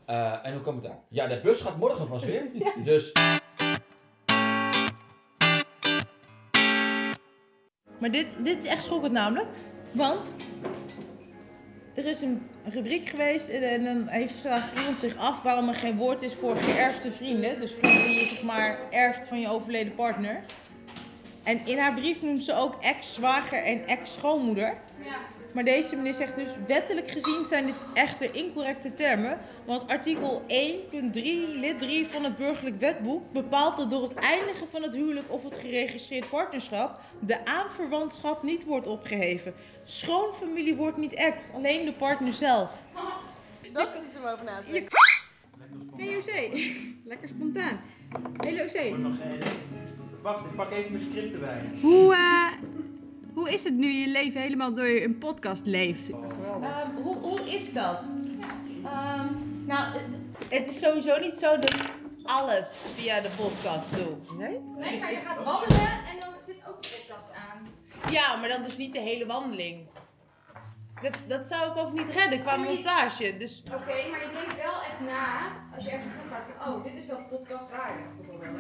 Eh, 0.06 0.46
en 0.46 0.54
hoe 0.54 0.62
komt 0.62 0.76
het 0.76 0.86
daar? 0.86 1.00
Ja, 1.10 1.28
de 1.28 1.40
bus 1.44 1.62
gaat 1.62 1.78
morgen 1.78 2.08
pas 2.08 2.24
weer. 2.24 2.44
Dus 2.84 3.12
Maar 8.02 8.12
dit, 8.12 8.28
dit 8.38 8.58
is 8.64 8.66
echt 8.66 8.84
schokkend 8.84 9.14
namelijk. 9.14 9.48
Want 9.92 10.36
er 11.94 12.06
is 12.06 12.22
een 12.22 12.42
rubriek 12.64 13.10
geweest 13.10 13.48
en, 13.48 13.84
dan 13.84 14.08
heeft 14.08 14.44
iemand 14.78 14.98
zich 14.98 15.18
af 15.18 15.42
waarom 15.42 15.68
er 15.68 15.76
geen 15.76 15.98
woord 15.98 16.22
is 16.22 16.34
voor 16.34 16.56
geërfde 16.56 17.12
vrienden. 17.12 17.60
Dus 17.60 17.74
vrienden 17.74 18.04
die 18.04 18.20
je 18.20 18.26
zeg 18.26 18.44
maar 18.44 18.78
erft 18.90 19.28
van 19.28 19.40
je 19.40 19.50
overleden 19.50 19.96
partner. 19.96 20.44
En 21.44 21.66
in 21.66 21.78
haar 21.78 21.94
brief 21.94 22.22
noemt 22.22 22.44
ze 22.44 22.54
ook 22.54 22.82
ex-zwager 22.82 23.64
en 23.64 23.88
ex-schoonmoeder. 23.88 24.78
Maar 25.54 25.64
deze 25.64 25.96
meneer 25.96 26.14
zegt 26.14 26.36
dus, 26.36 26.50
wettelijk 26.68 27.12
gezien 27.12 27.46
zijn 27.48 27.66
dit 27.66 27.76
echter 27.94 28.36
incorrecte 28.36 28.94
termen. 28.94 29.38
Want 29.66 29.88
artikel 29.88 30.42
1.3 30.42 30.48
lid 31.56 31.80
3 31.80 32.08
van 32.08 32.24
het 32.24 32.38
burgerlijk 32.38 32.80
wetboek 32.80 33.32
bepaalt 33.32 33.78
dat 33.78 33.90
door 33.90 34.04
het 34.04 34.14
eindigen 34.14 34.68
van 34.68 34.82
het 34.82 34.94
huwelijk 34.94 35.32
of 35.32 35.44
het 35.44 35.56
geregistreerd 35.56 36.30
partnerschap 36.30 37.00
de 37.20 37.46
aanverwantschap 37.46 38.44
niet 38.44 38.66
wordt 38.66 38.88
opgeheven. 38.88 39.54
Schoonfamilie 39.84 40.76
wordt 40.76 40.98
niet 40.98 41.14
ex, 41.14 41.46
alleen 41.54 41.86
de 41.86 41.94
partner 41.94 42.34
zelf. 42.34 42.86
Dat 43.74 43.94
is 43.94 44.08
iets 44.08 44.18
om 44.18 44.26
over 44.26 44.46
na 44.46 44.62
te 44.66 44.72
denken. 44.72 44.98
Hey 45.96 46.10
José, 46.10 46.50
lekker 47.04 47.28
spontaan. 47.28 47.80
Hey 48.38 48.54
José, 48.62 48.96
Wacht, 50.22 50.46
ik 50.46 50.56
pak 50.56 50.72
even 50.72 50.92
mijn 50.92 51.04
script 51.04 51.34
erbij. 51.34 51.62
hoe, 51.82 52.14
eh, 52.14 52.52
hoe 53.34 53.52
is 53.52 53.64
het 53.64 53.74
nu 53.74 53.92
je 53.92 54.08
leven 54.08 54.42
helemaal 54.42 54.74
door 54.74 54.86
een 54.88 55.18
podcast 55.18 55.66
leeft? 55.66 56.10
Ehm, 56.10 56.96
hoe, 57.04 57.16
hoe 57.18 57.40
is 57.42 57.74
dat? 57.74 58.04
Ehm, 58.84 59.28
nou, 59.66 59.98
het- 60.50 60.68
is 60.68 60.80
sowieso 60.80 61.20
niet 61.20 61.36
zo 61.36 61.60
dat 61.60 61.74
ik 61.74 61.92
alles 62.24 62.86
via 62.96 63.20
de 63.20 63.30
podcast 63.38 63.96
doe. 63.96 64.38
Nee? 64.38 64.60
Nee, 64.78 65.00
maar 65.00 65.12
je 65.12 65.18
gaat 65.20 65.44
wandelen 65.44 65.82
en 65.90 66.20
dan 66.20 66.30
zit 66.46 66.56
ook 66.68 66.82
de 66.84 66.90
podcast 67.02 67.30
aan. 67.34 67.68
Ja, 68.12 68.36
maar 68.36 68.50
dan 68.50 68.64
dus 68.64 68.78
niet 68.78 68.94
de 68.94 69.00
hele 69.00 69.26
wandeling. 69.26 69.88
Dat, 71.02 71.18
dat 71.28 71.48
zou 71.48 71.72
ik 71.72 71.78
ook 71.78 71.94
niet 71.94 72.10
redden 72.10 72.42
qua 72.42 72.56
montage. 72.56 73.38
Dus 73.38 73.64
Oké, 73.66 73.76
maar 74.10 74.20
je 74.22 74.30
denkt 74.34 74.56
wel 74.56 74.82
echt 74.82 75.00
na, 75.06 75.52
als 75.76 75.84
je 75.86 75.90
ergens 75.92 76.14
naartoe 76.14 76.32
gaat, 76.32 76.46
van 76.58 76.74
oh, 76.74 76.84
dit 76.84 76.94
is 76.96 77.06
wel 77.08 77.20
podcastwaardig. 77.30 78.06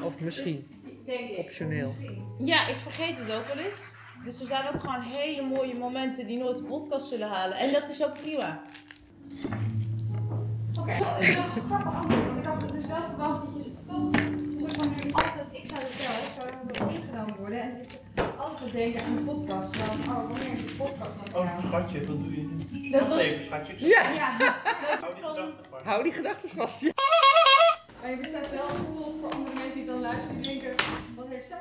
Of 0.04 0.20
misschien 0.22 0.68
Dus, 0.84 0.94
denk 1.06 1.30
ik. 1.30 1.38
optioneel. 1.38 1.88
Misschien. 1.88 2.26
ja, 2.40 2.68
ik 2.68 2.78
vergeet 2.78 3.18
het 3.18 3.32
ook 3.32 3.46
wel 3.54 3.64
eens. 3.66 3.76
Dus 4.24 4.40
er 4.40 4.48
zijn 4.48 4.68
ook 4.74 4.82
gewoon 4.82 5.02
hele 5.02 5.42
mooie 5.42 5.76
momenten 5.76 6.28
die 6.28 6.38
nooit 6.38 6.58
de 6.58 6.64
podcast 6.64 7.08
zullen 7.08 7.28
halen. 7.30 7.58
En 7.58 7.72
dat 7.72 7.90
is 7.90 8.04
ook 8.04 8.14
prima. 8.18 8.60
Oké, 10.80 10.92
het 10.92 11.28
is 11.28 11.36
wel 11.36 11.44
grappig 11.66 11.96
antwoord, 11.96 12.26
want 12.26 12.38
ik 12.38 12.46
had 12.46 12.60
dus 12.74 12.86
wel 12.86 13.02
verwacht 13.08 13.46
dat 13.54 13.64
je 13.66 13.72
toch 13.88 14.10
soort 14.60 14.74
van 14.76 14.90
nu 14.90 15.12
altijd, 15.12 15.48
ik 15.52 15.68
zou 15.68 15.82
het 15.82 15.98
wel, 15.98 16.16
ik 16.26 16.32
zou 16.36 16.48
er 16.48 16.80
wel 16.80 16.90
ingenomen 16.96 17.36
worden 17.38 17.62
en 17.62 17.78
dat 17.78 17.92
je 17.92 18.24
altijd 18.38 18.72
denken 18.72 19.04
aan 19.04 19.16
de 19.16 19.22
podcast. 19.22 19.78
Van, 19.78 20.16
oh, 20.16 20.30
wanneer 20.30 20.54
is 20.54 20.66
de 20.66 20.74
podcast 20.78 21.36
Oh, 21.36 21.66
schatje, 21.68 22.00
wat 22.06 22.20
doe 22.20 22.36
je 22.36 22.42
nu? 22.70 22.90
Dat 22.90 23.08
was- 23.08 23.18
even, 23.20 23.46
schatje. 23.46 23.74
Ja. 23.80 24.12
Ja, 24.12 24.56
Hou 25.84 26.04
die 26.04 26.12
gedachten 26.14 26.50
vast. 26.50 26.82
Ja. 26.82 26.92
Maar 28.02 28.10
je 28.10 28.18
bestaat 28.18 28.50
wel 28.50 28.70
een 28.70 28.76
gevolg 28.86 29.14
voor 29.22 29.32
andere 29.32 29.56
mensen 29.56 29.74
die 29.80 29.86
dan 29.86 30.00
luisteren 30.00 30.42
die 30.42 30.60
denken, 30.60 30.76
wat 31.16 31.28
heeft 31.30 31.52
een 31.52 31.58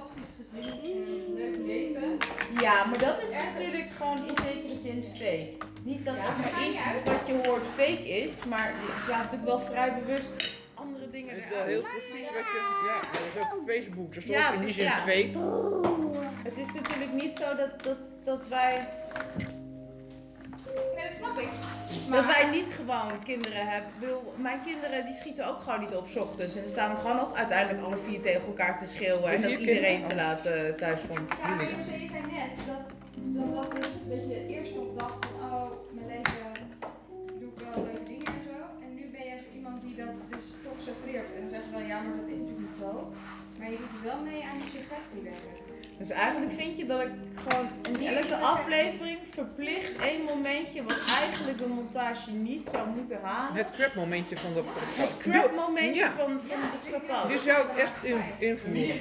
fantastisch 0.00 0.32
gezin 0.40 0.70
en 0.82 1.06
een 1.26 1.34
leuk 1.34 1.56
leven. 1.66 2.18
Ja, 2.60 2.84
maar 2.84 2.98
dat 2.98 3.22
is 3.22 3.30
Ergens- 3.30 3.58
natuurlijk 3.58 3.90
gewoon 3.96 4.16
in 4.28 4.36
zekere 4.46 4.78
zin 4.78 5.02
fake. 5.02 5.52
Niet 5.82 6.04
dat 6.04 6.16
Ja, 6.16 6.22
maar 6.22 6.52
er 6.52 6.68
iets 6.68 6.78
uit. 6.84 7.04
wat 7.04 7.26
je 7.26 7.48
hoort 7.48 7.66
fake 7.76 8.08
is, 8.08 8.30
maar 8.48 8.68
je 8.68 8.92
gaat 9.12 9.22
natuurlijk 9.22 9.44
wel 9.44 9.60
vrij 9.60 9.94
bewust 10.04 10.28
andere 10.74 11.10
dingen 11.10 11.34
Het 11.34 11.42
is 11.44 11.48
wel 11.50 11.58
eruit. 11.58 11.70
heel 11.72 11.82
precies 11.82 12.26
wat 12.36 12.46
je... 12.54 12.60
Ja, 12.90 13.00
dat 13.12 13.20
is 13.34 13.40
ook 13.42 13.58
op 13.60 13.68
Facebook. 13.68 14.14
Dat 14.14 14.24
is 14.24 14.30
Ja, 14.30 14.52
in 14.52 14.60
die 14.64 14.72
zin 14.72 14.84
ja. 14.84 14.90
fake. 14.98 15.30
Het 16.42 16.58
is 16.58 16.72
natuurlijk 16.74 17.12
niet 17.12 17.36
zo 17.36 17.56
dat, 17.56 17.82
dat, 17.82 17.98
dat 18.24 18.48
wij 18.48 18.88
Nee, 20.96 21.08
dat 21.08 21.16
snap 21.16 21.38
ik. 21.38 21.48
Dat 22.10 22.26
wij 22.26 22.50
niet 22.50 22.72
gewoon 22.72 23.22
kinderen 23.24 23.66
hebben. 23.66 23.90
Ik 23.94 24.00
bedoel, 24.00 24.34
mijn 24.36 24.60
kinderen 24.60 25.04
die 25.04 25.14
schieten 25.14 25.46
ook 25.48 25.60
gewoon 25.60 25.80
niet 25.80 25.94
op 25.94 26.08
's 26.08 26.16
ochtends. 26.16 26.54
En 26.54 26.60
dan 26.60 26.70
staan 26.70 26.94
we 26.94 27.00
gewoon 27.00 27.20
ook 27.20 27.36
uiteindelijk 27.36 27.84
alle 27.84 27.96
vier 27.96 28.20
tegen 28.20 28.46
elkaar 28.46 28.78
te 28.78 28.86
schreeuwen. 28.86 29.30
En 29.30 29.42
dat 29.42 29.50
iedereen 29.50 29.82
kinderen? 29.82 30.08
te 30.08 30.14
laat 30.14 30.44
eh, 30.44 30.74
thuis 30.74 31.00
komt. 31.08 31.32
Ja, 31.46 31.54
maar 31.54 31.64
je 31.64 32.08
zei 32.10 32.22
net 32.38 32.52
dat, 32.66 32.84
dat 33.14 33.54
dat 33.54 33.70
dus 33.80 33.90
dat 34.08 34.22
je 34.30 34.46
eerst 34.46 34.74
nog 34.74 34.88
dacht 34.96 35.26
van 35.26 35.50
oh, 35.50 35.70
mijn 35.92 36.06
leven 36.06 36.52
doe 37.40 37.48
ik 37.54 37.64
wel 37.64 37.84
leuke 37.84 38.02
dingen 38.02 38.26
en 38.26 38.44
zo. 38.50 38.56
En 38.84 38.94
nu 38.94 39.04
ben 39.12 39.24
je 39.24 39.36
iemand 39.54 39.80
die 39.82 39.94
dat 39.94 40.14
dus 40.30 40.44
toch 40.64 40.78
suggereert. 40.84 41.34
En 41.34 41.40
dan 41.40 41.50
zeg 41.50 41.60
je 41.64 41.70
wel 41.70 41.86
ja, 41.92 42.00
maar 42.00 42.16
dat 42.16 42.28
is 42.28 42.38
natuurlijk 42.38 42.68
niet 42.68 42.78
zo. 42.80 43.12
Maar 43.58 43.70
je 43.70 43.78
doet 43.78 44.02
wel 44.02 44.20
mee 44.20 44.44
aan 44.44 44.58
die 44.62 44.70
suggestie, 44.70 45.22
denk 45.22 45.36
ik. 45.36 45.69
Dus 45.98 46.10
eigenlijk 46.10 46.52
vind 46.52 46.76
je 46.76 46.86
dat 46.86 47.00
ik 47.00 47.08
gewoon 47.48 47.68
in 48.00 48.06
elke 48.16 48.36
aflevering 48.36 49.18
verplicht 49.30 49.98
één 49.98 50.22
momentje 50.22 50.82
wat 50.82 50.98
eigenlijk 51.20 51.58
de 51.58 51.66
montage 51.66 52.30
niet 52.30 52.68
zou 52.72 52.88
moeten 52.88 53.18
halen. 53.22 53.56
Het 53.56 53.70
crap 53.70 53.94
momentje 53.94 54.36
van 54.36 54.52
de 54.54 54.62
podcast. 54.62 55.16
crap 55.18 55.54
momentje 55.54 56.00
Ja. 56.00 56.10
van, 56.10 56.40
van 56.40 56.60
de 56.72 56.78
schrapal. 56.78 57.28
Die 57.28 57.38
zou 57.38 57.68
ik 57.68 57.76
echt 57.76 58.04
in, 58.04 58.16
invoeren. 58.38 59.00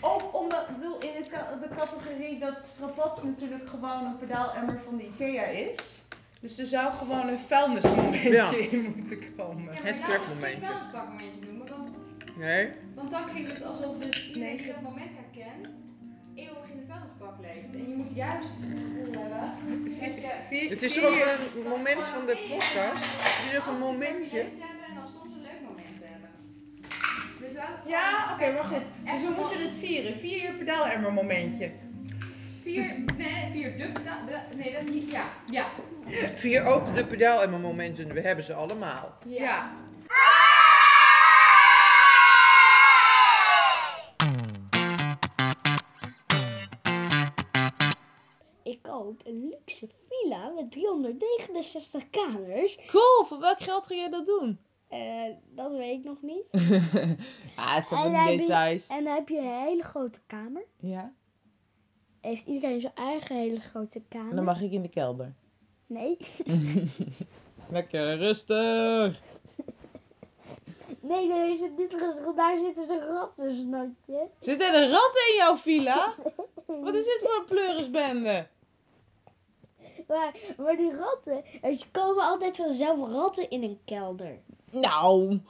Ook 0.00 0.36
omdat, 0.40 0.68
ik 0.68 0.76
bedoel, 0.76 0.98
in 0.98 1.10
het 1.14 1.30
de 1.62 1.68
categorie 1.76 2.38
dat 2.38 2.54
strapats 2.74 3.22
natuurlijk 3.22 3.68
gewoon 3.68 4.04
een 4.04 4.16
pedaalemmer 4.18 4.80
van 4.84 4.96
de 4.96 5.04
Ikea 5.04 5.44
is. 5.44 5.76
Dus 6.40 6.58
er 6.58 6.66
zou 6.66 6.92
gewoon 6.92 7.28
een 7.28 7.38
vuilnismomentje 7.38 8.30
Ja. 8.30 8.50
in 8.70 8.92
moeten 8.96 9.18
komen. 9.36 9.64
Ja, 9.64 9.70
Het 9.70 9.80
laten 9.82 9.98
we 9.98 10.02
crapmomentje. 10.02 10.56
geen 10.56 10.64
vuilnisbakmomentje 10.64 11.40
noemen, 11.46 11.68
want, 11.68 11.90
Nee? 12.36 12.68
want 12.94 13.10
dan 13.10 13.30
klinkt 13.30 13.50
het 13.52 13.64
alsof 13.64 13.96
dus 13.98 14.26
iedereen 14.28 14.66
dat 14.66 14.80
moment 14.82 15.10
herkent, 15.16 15.68
leeft. 17.48 17.74
En 17.76 17.88
je 17.88 17.94
moet 17.94 18.14
juist 18.14 18.48
het 18.60 18.70
gevoel 18.72 19.22
hebben 19.22 20.60
je 20.62 20.68
Het 20.68 20.82
is 20.82 20.94
toch 20.94 21.04
ook 21.04 21.54
een 21.64 21.68
moment 21.68 22.06
van 22.06 22.26
de 22.26 22.36
podcast. 22.50 23.04
Het 23.18 23.52
is 23.52 23.58
ook 23.58 23.66
een 23.66 23.78
momentje. 23.78 24.40
En 24.40 24.94
dan 24.94 25.06
soms 25.06 25.34
een 25.34 25.40
leuk 25.42 25.60
moment 25.62 25.96
hebben. 26.02 26.30
Dus 27.40 27.52
laat 27.52 27.68
het 27.68 27.90
Ja, 27.90 28.28
oké, 28.32 28.52
maar 28.52 28.64
goed. 28.64 28.84
Dus 29.12 29.20
we 29.22 29.32
moeten 29.36 29.60
het 29.62 29.74
vieren. 29.74 30.14
Vier 30.18 30.44
uur 30.50 30.54
pedaalemmer 30.54 31.12
momentje. 31.12 31.70
Vier, 32.62 32.94
nee, 33.16 33.50
vier 33.52 33.78
de 33.78 33.90
peda- 33.92 34.20
de- 34.26 34.56
Nee, 34.56 34.72
dat 34.72 34.82
niet. 34.82 35.10
Ja, 35.12 35.22
ja. 35.50 35.66
Vier 36.34 36.64
ook 36.64 36.94
de 36.94 37.06
pedaal 37.06 37.42
en 37.42 37.50
mijn 37.50 37.62
momenten. 37.62 38.12
We 38.14 38.20
hebben 38.20 38.44
ze 38.44 38.54
allemaal. 38.54 39.18
Ja. 39.26 39.70
Een 49.28 49.48
luxe 49.48 49.88
villa 50.08 50.48
met 50.48 50.70
369 50.70 52.10
kamers. 52.10 52.78
Cool, 52.86 53.24
voor 53.24 53.40
welk 53.40 53.60
geld 53.60 53.86
ga 53.86 53.94
jij 53.94 54.08
dat 54.08 54.26
doen? 54.26 54.58
Eh, 54.88 55.24
dat 55.54 55.72
weet 55.72 55.98
ik 55.98 56.04
nog 56.04 56.22
niet. 56.22 56.48
ah, 57.56 57.74
het 57.74 57.88
dan, 57.88 58.14
heb 58.14 58.38
je, 58.38 58.84
en 58.88 59.04
dan 59.04 59.14
heb 59.14 59.28
je 59.28 59.38
een 59.38 59.62
hele 59.62 59.82
grote 59.82 60.20
kamer. 60.26 60.64
Ja, 60.76 61.12
Heeft 62.20 62.46
iedereen 62.46 62.80
zijn 62.80 62.94
eigen 62.94 63.36
hele 63.36 63.60
grote 63.60 64.02
kamer? 64.08 64.30
en 64.30 64.36
dan 64.36 64.44
mag 64.44 64.60
ik 64.60 64.72
in 64.72 64.82
de 64.82 64.88
kelder. 64.88 65.34
Nee. 65.86 66.16
Lekker 67.70 68.16
rustig. 68.16 69.20
Nee, 71.00 71.52
is 71.52 71.60
het 71.60 71.76
niet 71.76 71.92
rustig, 71.92 72.34
daar 72.34 72.56
zitten 72.56 72.88
de 72.88 72.98
ratten, 72.98 73.56
snotje. 73.56 74.28
Zit 74.40 74.62
er 74.62 74.74
een 74.74 74.90
rat 74.90 75.12
in 75.28 75.34
jouw 75.36 75.56
villa? 75.56 76.14
Wat 76.66 76.94
is 76.94 77.04
dit 77.04 77.20
voor 77.20 77.38
een 77.38 77.44
pleurisbende? 77.44 78.46
Maar, 80.08 80.34
maar 80.56 80.76
die 80.76 80.96
ratten, 80.96 81.44
er 81.62 81.86
komen 81.92 82.24
altijd 82.24 82.56
vanzelf 82.56 83.10
ratten 83.10 83.50
in 83.50 83.62
een 83.62 83.78
kelder. 83.84 84.38
Nou, 84.70 85.40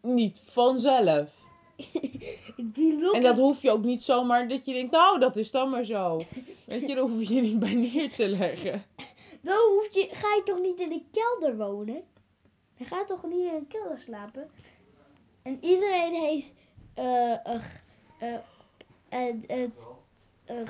niet 0.00 0.40
vanzelf. 0.44 1.46
Die 2.56 3.12
En 3.12 3.22
dat 3.22 3.38
hoef 3.38 3.62
je 3.62 3.70
ook 3.70 3.84
niet 3.84 4.02
zomaar 4.02 4.48
dat 4.48 4.64
je 4.64 4.72
denkt, 4.72 4.92
nou, 4.92 5.18
dat 5.18 5.36
is 5.36 5.50
dan 5.50 5.70
maar 5.70 5.84
zo. 5.84 6.22
Weet 6.66 6.80
je, 6.80 6.94
daar 6.94 7.04
hoef 7.04 7.28
je 7.28 7.40
niet 7.40 7.58
bij 7.58 7.74
neer 7.74 8.10
te 8.10 8.28
leggen. 8.28 8.84
Dan 9.40 9.58
hoef 9.68 9.94
je, 9.94 10.08
ga 10.12 10.34
je 10.34 10.42
toch 10.44 10.60
niet 10.60 10.80
in 10.80 10.92
een 10.92 11.06
kelder 11.10 11.56
wonen? 11.56 12.02
Je 12.76 12.84
gaat 12.84 13.06
toch 13.06 13.22
niet 13.22 13.44
in 13.44 13.54
een 13.54 13.66
kelder 13.66 13.98
slapen? 13.98 14.50
En 15.42 15.58
iedereen 15.60 16.14
heeft 16.14 16.54
eh 16.94 17.54
eh, 18.18 18.38
het, 19.08 19.44
het 19.46 19.88
een 20.48 20.66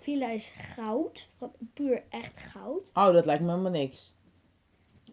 villa 0.00 0.28
is 0.30 0.52
goud, 0.56 1.28
van 1.38 1.52
puur 1.74 2.02
echt 2.08 2.36
goud. 2.38 2.90
Oh, 2.94 3.12
dat 3.12 3.24
lijkt 3.26 3.42
me 3.42 3.50
helemaal 3.50 3.70
niks. 3.70 4.12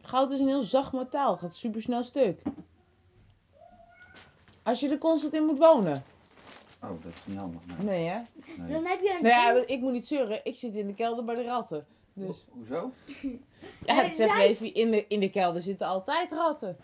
Goud 0.01 0.31
is 0.31 0.39
een 0.39 0.47
heel 0.47 0.61
zacht 0.61 0.93
metaal, 0.93 1.37
gaat 1.37 1.55
super 1.55 1.81
snel 1.81 2.03
stuk. 2.03 2.41
Als 4.63 4.79
je 4.79 4.89
er 4.89 4.97
constant 4.97 5.33
in 5.33 5.43
moet 5.45 5.57
wonen. 5.57 6.03
Oh, 6.83 6.89
dat 7.03 7.13
is 7.13 7.21
niet 7.25 7.37
handig. 7.37 7.61
Nee. 7.67 7.85
Nee, 7.85 8.07
hè? 8.07 8.21
Nee. 8.57 8.71
Dan 8.73 8.85
heb 8.85 9.01
je 9.01 9.09
een 9.17 9.23
Nou 9.23 9.57
ja, 9.57 9.63
ik 9.67 9.79
moet 9.79 9.91
niet 9.91 10.07
zeuren, 10.07 10.39
ik 10.43 10.55
zit 10.55 10.73
in 10.73 10.87
de 10.87 10.93
kelder 10.93 11.23
bij 11.25 11.35
de 11.35 11.43
ratten. 11.43 11.85
Dus, 12.13 12.45
Ho- 12.49 12.53
Hoezo? 12.57 12.91
ja, 13.85 13.93
het 13.93 14.15
zegt 14.15 14.37
juist- 14.37 14.61
even, 14.61 14.73
in 14.73 14.91
de, 14.91 15.05
in 15.07 15.19
de 15.19 15.29
kelder 15.29 15.61
zitten 15.61 15.87
altijd 15.87 16.31
ratten. 16.31 16.77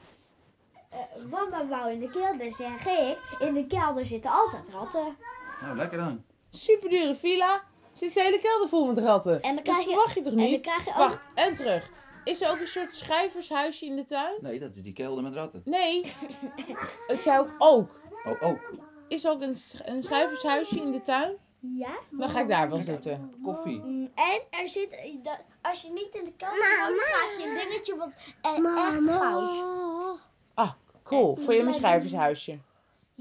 eh, 0.89 0.97
mama 1.29 1.67
wou 1.67 1.91
in 1.91 1.99
de 1.99 2.09
kelder, 2.09 2.53
zeg 2.53 2.85
ik. 2.87 3.17
In 3.47 3.53
de 3.53 3.67
kelder 3.67 4.05
zitten 4.05 4.31
altijd 4.31 4.69
ratten. 4.69 5.15
Nou, 5.61 5.75
lekker 5.77 5.97
dan. 5.97 6.23
Super 6.51 6.89
dure 6.89 7.15
villa, 7.15 7.61
zit 7.93 8.13
de 8.13 8.21
hele 8.21 8.39
kelder 8.39 8.67
vol 8.69 8.85
met 8.93 8.97
ratten. 9.03 9.33
En 9.41 9.41
dan 9.41 9.55
Dat 9.55 9.63
krijg 9.63 9.79
je, 9.79 9.85
verwacht 9.91 10.13
je 10.13 10.21
toch 10.21 10.31
en 10.31 10.37
dan 10.37 10.47
niet? 10.47 10.61
krijg 10.61 10.83
je 10.85 10.89
ook... 10.91 10.97
Wacht, 10.97 11.31
en 11.35 11.55
terug. 11.55 11.89
Is 12.23 12.41
er 12.41 12.49
ook 12.49 12.59
een 12.59 12.67
soort 12.67 12.95
schrijvershuisje 12.95 13.85
in 13.85 13.95
de 13.95 14.05
tuin? 14.05 14.35
Nee, 14.41 14.59
dat 14.59 14.75
is 14.75 14.81
die 14.81 14.93
kelder 14.93 15.23
met 15.23 15.33
ratten. 15.33 15.61
Nee. 15.65 16.01
Ik 17.07 17.19
zei 17.19 17.39
ook 17.39 17.49
ook. 17.57 17.99
Oh, 18.25 18.43
ook. 18.43 18.59
Is 19.07 19.23
er 19.25 19.31
ook 19.31 19.41
een, 19.41 19.57
sch- 19.57 19.79
een 19.85 20.03
schrijvershuisje 20.03 20.79
in 20.79 20.91
de 20.91 21.01
tuin? 21.01 21.37
Ja. 21.59 21.97
Dan 22.09 22.29
ga 22.29 22.39
ik 22.39 22.47
daar 22.47 22.69
wel 22.69 22.81
zitten. 22.81 23.33
Koffie. 23.43 23.81
En 24.15 24.41
er 24.61 24.69
zit, 24.69 24.97
dat- 25.23 25.39
als 25.61 25.81
je 25.81 25.91
niet 25.91 26.15
in 26.15 26.23
de 26.25 26.33
kelder 26.33 26.57
woont, 26.79 26.95
dan 26.97 27.05
krijg 27.05 27.37
je 27.37 27.43
een 27.61 27.67
dingetje 27.69 27.95
wat 27.95 28.15
echt 28.41 28.61
goud. 29.19 29.63
Ah, 30.53 30.71
cool. 31.03 31.35
Voor 31.35 31.53
je 31.53 31.63
mijn 31.63 31.75
schrijvershuisje. 31.75 32.57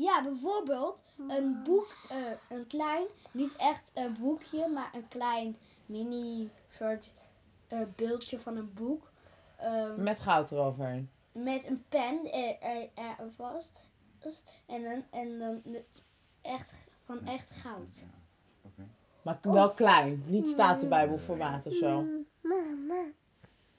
Ja, 0.00 0.22
bijvoorbeeld 0.22 1.02
een 1.28 1.62
boek, 1.64 1.96
eh, 2.08 2.16
een 2.48 2.66
klein, 2.66 3.06
niet 3.32 3.56
echt 3.56 3.90
een 3.94 4.16
boekje, 4.20 4.68
maar 4.68 4.90
een 4.94 5.08
klein 5.08 5.56
mini 5.86 6.50
soort 6.68 7.10
eh, 7.68 7.80
beeldje 7.96 8.40
van 8.40 8.56
een 8.56 8.72
boek. 8.74 9.10
ehm, 9.56 10.02
Met 10.02 10.18
goud 10.18 10.50
eroverheen. 10.50 11.10
met 11.32 11.66
een 11.66 11.84
pen 11.88 12.32
er, 12.32 12.60
er, 12.60 12.88
er 12.94 13.32
vast. 13.36 13.80
En 14.66 14.82
dan, 14.82 15.04
en 15.10 15.38
dan 15.38 15.60
het 15.64 16.04
echt, 16.42 16.74
van 17.04 17.26
echt 17.26 17.50
goud. 17.50 18.04
Maar 19.22 19.38
wel 19.42 19.70
klein. 19.70 20.24
Niet 20.26 20.48
statenbijbelformaat 20.48 21.66
of 21.66 21.72
zo. 21.72 22.04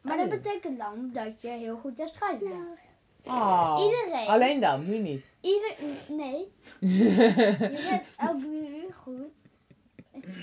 Maar 0.01 0.17
dat 0.17 0.29
betekent 0.29 0.77
dan 0.77 1.09
dat 1.11 1.41
je 1.41 1.47
heel 1.47 1.77
goed 1.77 1.97
het 1.97 2.09
schrijven 2.09 2.49
bent. 2.49 2.77
Oh. 3.25 3.75
Iedereen. 3.79 4.27
Alleen 4.27 4.59
dan, 4.59 4.89
nu 4.89 4.97
niet. 4.97 5.25
Ieder, 5.41 5.75
nee, 6.09 6.51
je 6.99 8.03
bent 8.17 8.31
ook 8.31 8.41
nu 8.41 8.91
goed. 9.03 9.41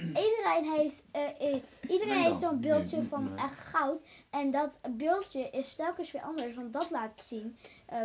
Iedereen 0.09 0.73
heeft, 0.77 1.05
eh, 1.11 1.53
eh, 1.53 1.63
iedereen 1.89 2.15
Nee 2.15 2.23
heeft 2.23 2.39
zo'n 2.39 2.61
beeldje 2.61 2.97
Nee, 2.97 3.09
van 3.09 3.35
nee. 3.35 3.45
echt 3.45 3.59
goud. 3.59 4.03
En 4.31 4.51
dat 4.51 4.79
beeldje 4.91 5.51
is 5.51 5.77
telkens 5.77 6.11
weer 6.11 6.23
anders, 6.23 6.55
want 6.55 6.73
dat 6.73 6.91
laat 6.91 7.21
zien 7.21 7.57
eh, 7.87 8.03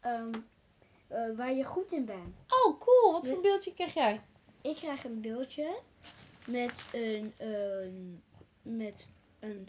ehm, 0.00 0.32
eh, 1.08 1.36
waar 1.36 1.52
je 1.52 1.64
goed 1.64 1.92
in 1.92 2.04
bent. 2.04 2.36
Oh, 2.48 2.80
cool. 2.80 3.12
Wat 3.12 3.26
voor 3.26 3.40
beeldje 3.40 3.74
krijg 3.74 3.94
jij? 3.94 4.20
Ik 4.62 4.76
krijg 4.76 5.04
een 5.04 5.20
beeldje 5.20 5.78
met 6.46 6.84
een, 6.92 7.34
een, 7.38 8.22
met 8.62 9.08
een 9.40 9.68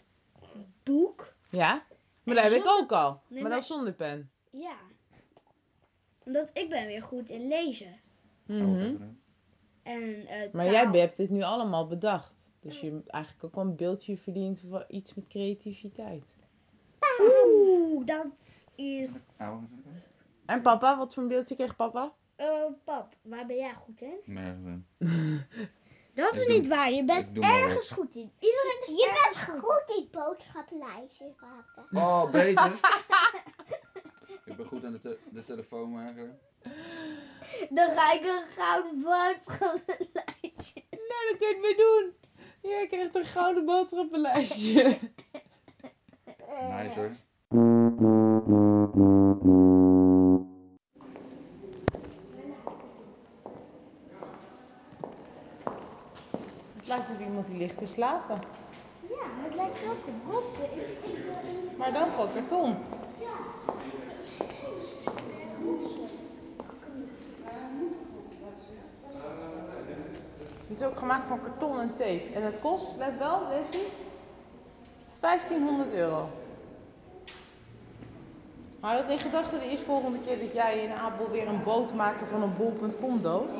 boek. 0.82 1.34
Ja? 1.50 1.84
Maar 2.22 2.34
dat 2.34 2.44
heb 2.44 2.52
ik 2.52 2.66
ook 2.68 2.92
al. 2.92 3.22
Nee, 3.28 3.42
Maar 3.42 3.50
dan 3.50 3.62
zonder 3.62 3.92
pen. 3.92 4.30
Ja. 4.50 4.76
Omdat 6.24 6.50
ik 6.54 6.68
ben 6.68 6.86
weer 6.86 7.02
goed 7.02 7.30
in 7.30 7.48
lezen. 7.48 8.00
Mhm. 8.46 8.96
En, 9.82 10.26
eh, 10.26 10.52
Maar 10.52 10.64
taal. 10.64 10.72
jij 10.72 11.00
hebt 11.00 11.16
dit 11.16 11.30
nu 11.30 11.42
allemaal 11.42 11.86
bedacht. 11.86 12.52
Dus 12.60 12.80
je 12.80 12.90
hebt 12.90 13.08
eigenlijk 13.08 13.44
ook 13.44 13.54
wel 13.54 13.64
een 13.64 13.76
beeldje 13.76 14.16
verdiend 14.18 14.64
voor 14.68 14.84
iets 14.88 15.14
met 15.14 15.26
creativiteit. 15.28 16.34
Oeh, 17.20 18.04
dat 18.06 18.66
is... 18.74 19.24
En 20.46 20.62
papa, 20.62 20.96
wat 20.98 21.14
voor 21.14 21.22
een 21.22 21.28
beeldje 21.28 21.54
kreeg 21.54 21.76
papa? 21.76 22.14
eh 22.36 22.64
pap, 22.84 23.16
waar 23.22 23.46
ben 23.46 23.56
jij 23.56 23.74
goed 23.74 24.00
in? 24.00 24.18
Nergens 24.24 24.66
in. 24.66 24.86
Dat 26.14 26.36
is 26.36 26.46
niet 26.46 26.66
waar, 26.66 26.92
je 26.92 27.04
bent 27.04 27.30
ergens 27.40 27.90
goed 27.90 28.14
in. 28.14 28.32
Iedereen 28.38 28.78
is 28.80 28.88
Je 28.88 29.12
bent 29.22 29.36
goed 29.64 29.96
in 29.96 30.08
boodschappenlijstjes 30.10 31.32
maken. 31.40 32.02
Oh, 32.02 32.30
beter. 32.30 32.72
ik 34.44 34.56
ben 34.56 34.66
goed 34.66 34.84
aan 34.84 34.92
de, 34.92 35.00
te- 35.00 35.18
de 35.30 35.44
telefoon 35.44 35.92
maken. 35.92 36.38
Dan 37.70 37.90
ga 37.90 38.12
ik 38.12 38.24
een 38.24 38.44
gouden 38.56 39.02
boodschappenlijstje. 39.02 40.82
Nou, 40.90 41.28
dat 41.30 41.36
kun 41.38 41.48
je 41.48 41.54
het 41.54 41.60
mee 41.60 41.76
doen. 41.76 42.14
Jij 42.62 42.86
krijgt 42.86 43.14
een 43.14 43.24
gouden 43.24 43.64
boodschappenlijstje. 43.64 44.98
Nice 46.70 46.94
hoor. 46.94 47.10
ligt 57.60 57.78
te 57.78 57.86
slapen. 57.86 58.40
Ja, 59.08 59.26
maar 59.36 59.44
het 59.44 59.54
lijkt 59.54 59.84
ook 59.84 60.06
op 60.06 60.32
rotsen. 60.32 60.64
Maar 61.76 61.92
dan 61.92 62.10
van 62.10 62.28
karton. 62.32 62.76
Het 70.68 70.78
is 70.78 70.82
ook 70.82 70.96
gemaakt 70.96 71.28
van 71.28 71.40
karton 71.42 71.80
en 71.80 71.96
tape. 71.96 72.28
En 72.34 72.42
het 72.42 72.60
kost, 72.60 72.86
let 72.98 73.18
wel, 73.18 73.40
Leslie, 73.48 73.88
1500 75.20 75.92
euro. 75.92 76.28
Hou 78.80 78.96
dat 78.96 79.08
in 79.08 79.18
gedachten 79.18 79.58
de 79.58 79.68
eerste 79.68 79.84
volgende 79.84 80.20
keer 80.20 80.38
dat 80.38 80.52
jij 80.52 80.78
in 80.78 80.92
Apel 80.92 81.30
weer 81.30 81.48
een 81.48 81.62
boot 81.62 81.94
maakt 81.94 82.22
van 82.30 82.42
een 82.42 82.56
bol.com 82.56 83.22
doos. 83.22 83.50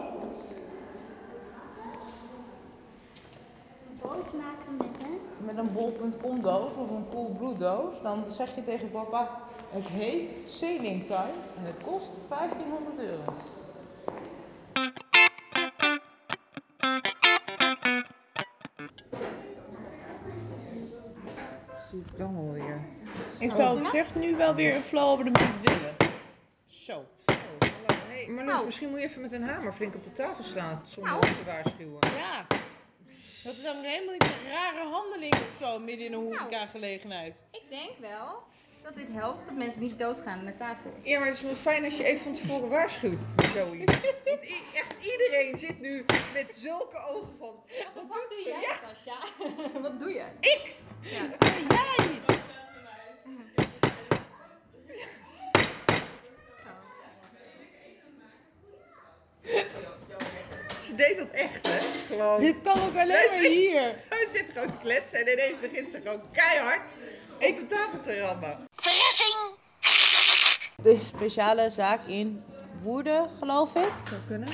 Maken 4.33 4.77
met 4.77 5.03
een... 5.03 5.21
Met 5.47 5.57
een 5.57 5.73
bol.com 5.73 6.43
doos 6.43 6.73
of 6.75 6.91
een 6.91 7.09
Coolblue 7.11 7.57
doos. 7.57 8.03
Dan 8.03 8.25
zeg 8.29 8.55
je 8.55 8.65
tegen 8.65 8.91
papa, 8.91 9.41
het 9.71 9.89
heet 9.89 10.35
Sailing 10.49 11.05
Time 11.05 11.33
en 11.57 11.65
het 11.65 11.83
kost 11.85 12.11
1500 12.29 12.99
euro. 12.99 13.35
Ik 21.93 22.19
dan 22.19 22.37
alweer. 22.37 22.81
Ik 23.39 23.51
zou 23.51 23.79
op 23.79 23.87
zich 23.87 24.15
nu 24.15 24.37
wel 24.37 24.55
weer 24.55 24.75
een 24.75 24.83
flow 24.83 25.11
abonnement 25.13 25.61
willen. 25.63 25.95
Zo. 26.67 27.05
Hey, 28.09 28.29
Marloes, 28.29 28.65
misschien 28.65 28.91
moet 28.91 29.01
je 29.01 29.07
even 29.07 29.21
met 29.21 29.33
een 29.33 29.43
hamer 29.43 29.73
flink 29.73 29.95
op 29.95 30.05
de 30.05 30.13
tafel 30.13 30.45
slaan 30.45 30.83
zonder 30.85 31.13
Nou. 31.13 31.25
te 31.25 31.45
waarschuwen. 31.47 31.99
Ja. 32.17 32.47
Dat 33.45 33.53
is 33.53 33.63
dan 33.63 33.77
helemaal 33.83 34.13
niet 34.13 34.23
een 34.23 34.51
rare 34.51 34.89
handeling 34.89 35.33
of 35.33 35.57
zo 35.59 35.79
midden 35.79 36.07
in 36.07 36.13
een 36.13 36.21
horecagelegenheid. 36.21 37.45
Ik 37.51 37.63
denk 37.69 37.91
wel 37.99 38.43
dat 38.83 38.97
dit 38.97 39.07
helpt 39.13 39.45
dat 39.45 39.55
mensen 39.55 39.83
niet 39.83 39.99
doodgaan 39.99 40.39
aan 40.39 40.45
de 40.45 40.57
tafel. 40.57 40.95
Ja, 41.03 41.19
maar 41.19 41.29
het 41.29 41.37
is 41.37 41.43
wel 41.43 41.55
fijn 41.55 41.85
als 41.85 41.97
je 41.97 42.05
even 42.05 42.23
van 42.23 42.35
tevoren 42.35 42.69
waarschuwt 42.69 43.19
zoiets. 43.55 44.01
Want 44.25 44.41
echt 44.75 45.05
iedereen 45.13 45.57
zit 45.57 45.81
nu 45.81 46.05
met 46.33 46.53
zulke 46.57 46.99
ogen 47.09 47.35
van. 47.39 47.55
Wat, 47.95 48.05
Wat 48.09 48.27
doe 48.31 48.43
jij, 48.45 48.77
Sascha? 48.83 49.19
Wat 49.81 49.99
doe 49.99 50.13
je? 50.13 50.25
Ik? 50.41 50.75
Ja. 51.01 51.23
Jij! 51.69 52.21
Ze 60.85 60.95
deed 60.97 61.17
dat 61.17 61.31
echt, 61.31 61.67
hè? 61.69 62.10
Gewoon. 62.21 62.41
Dit 62.41 62.57
kan 62.63 62.79
ook 62.79 62.97
alleen 62.97 63.29
maar 63.31 63.39
hier. 63.39 63.95
Hij 64.09 64.27
zit 64.33 64.51
gewoon 64.55 64.71
te 64.71 64.77
kletsen 64.83 65.19
en 65.19 65.33
ineens 65.33 65.61
begint 65.61 65.91
ze 65.91 66.01
gewoon 66.05 66.21
keihard 66.33 66.81
op 67.35 67.57
de 67.57 67.67
tafel 67.69 68.01
te 68.03 68.21
rammen. 68.21 68.69
Er 70.85 70.91
is 70.91 70.99
een 70.99 71.01
speciale 71.01 71.71
zaak 71.71 72.07
in 72.07 72.43
Woerden, 72.83 73.29
geloof 73.39 73.75
ik. 73.75 73.93
Zou 74.09 74.21
kunnen. 74.27 74.49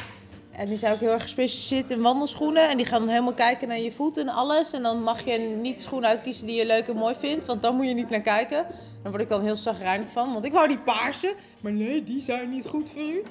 En 0.53 0.67
die 0.67 0.77
zijn 0.77 0.93
ook 0.93 1.01
heel 1.01 1.13
erg 1.13 1.23
gespecialiseerd 1.23 1.91
in 1.91 2.03
wandelschoenen. 2.03 2.69
En 2.69 2.77
die 2.77 2.87
gaan 2.87 3.01
dan 3.01 3.09
helemaal 3.09 3.35
kijken 3.35 3.69
naar 3.69 3.79
je 3.79 3.93
voet 3.93 4.17
en 4.17 4.29
alles. 4.29 4.73
En 4.73 4.83
dan 4.83 5.03
mag 5.03 5.25
je 5.25 5.39
niet 5.39 5.81
schoenen 5.81 6.09
uitkiezen 6.09 6.47
die 6.47 6.57
je 6.57 6.67
leuk 6.67 6.89
en 6.89 6.97
mooi 6.97 7.15
vindt. 7.19 7.47
Want 7.47 7.63
dan 7.63 7.77
moet 7.77 7.87
je 7.87 7.95
niet 7.95 8.11
naar 8.11 8.21
kijken. 8.21 8.67
Daar 9.03 9.11
word 9.11 9.23
ik 9.23 9.29
dan 9.29 9.43
heel 9.43 9.57
zagrijnig 9.57 10.11
van. 10.11 10.33
Want 10.33 10.45
ik 10.45 10.53
wou 10.53 10.69
die 10.69 10.79
paarse. 10.79 11.35
Maar 11.61 11.73
nee, 11.73 12.05
die 12.05 12.23
zijn 12.23 12.51
niet 12.51 12.67
goed 12.67 12.91
voor 12.91 13.03
u. 13.03 13.23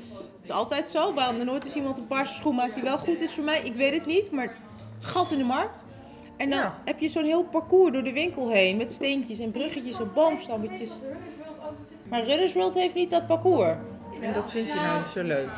Het 0.46 0.54
is 0.54 0.60
altijd 0.60 0.90
zo. 0.90 1.14
Waarom 1.14 1.40
er 1.40 1.46
nooit 1.46 1.66
eens 1.66 1.76
iemand 1.76 1.98
een 1.98 2.08
paarse 2.08 2.34
schoen 2.34 2.56
maakt 2.56 2.74
die 2.76 2.84
wel 2.84 2.98
goed 2.98 3.22
is 3.22 3.34
voor 3.34 3.44
mij? 3.44 3.62
Ik 3.64 3.74
weet 3.76 3.94
het 3.94 4.06
niet. 4.06 4.32
Maar 4.32 4.56
gat 5.00 5.32
in 5.32 5.38
de 5.38 5.44
markt. 5.44 5.84
En 6.38 6.50
dan 6.50 6.60
Ja. 6.60 6.78
heb 6.86 7.00
je 7.00 7.10
zo'n 7.10 7.24
heel 7.24 7.44
parcours 7.44 7.92
door 7.94 8.04
de 8.04 8.14
winkel 8.14 8.50
heen. 8.50 8.78
Met 8.78 8.92
steentjes 8.92 9.40
en 9.40 9.52
bruggetjes 9.52 10.00
en 10.00 10.12
boomstammetjes. 10.14 10.92
Maar 12.10 12.24
Runners 12.24 12.54
World 12.54 12.74
heeft 12.74 12.94
niet 12.96 13.10
dat 13.12 13.26
parcours. 13.28 13.76
En 14.22 14.34
dat 14.34 14.52
vind 14.52 14.68
je 14.68 14.74
nou 14.74 15.06
zo 15.06 15.24
leuk. 15.24 15.50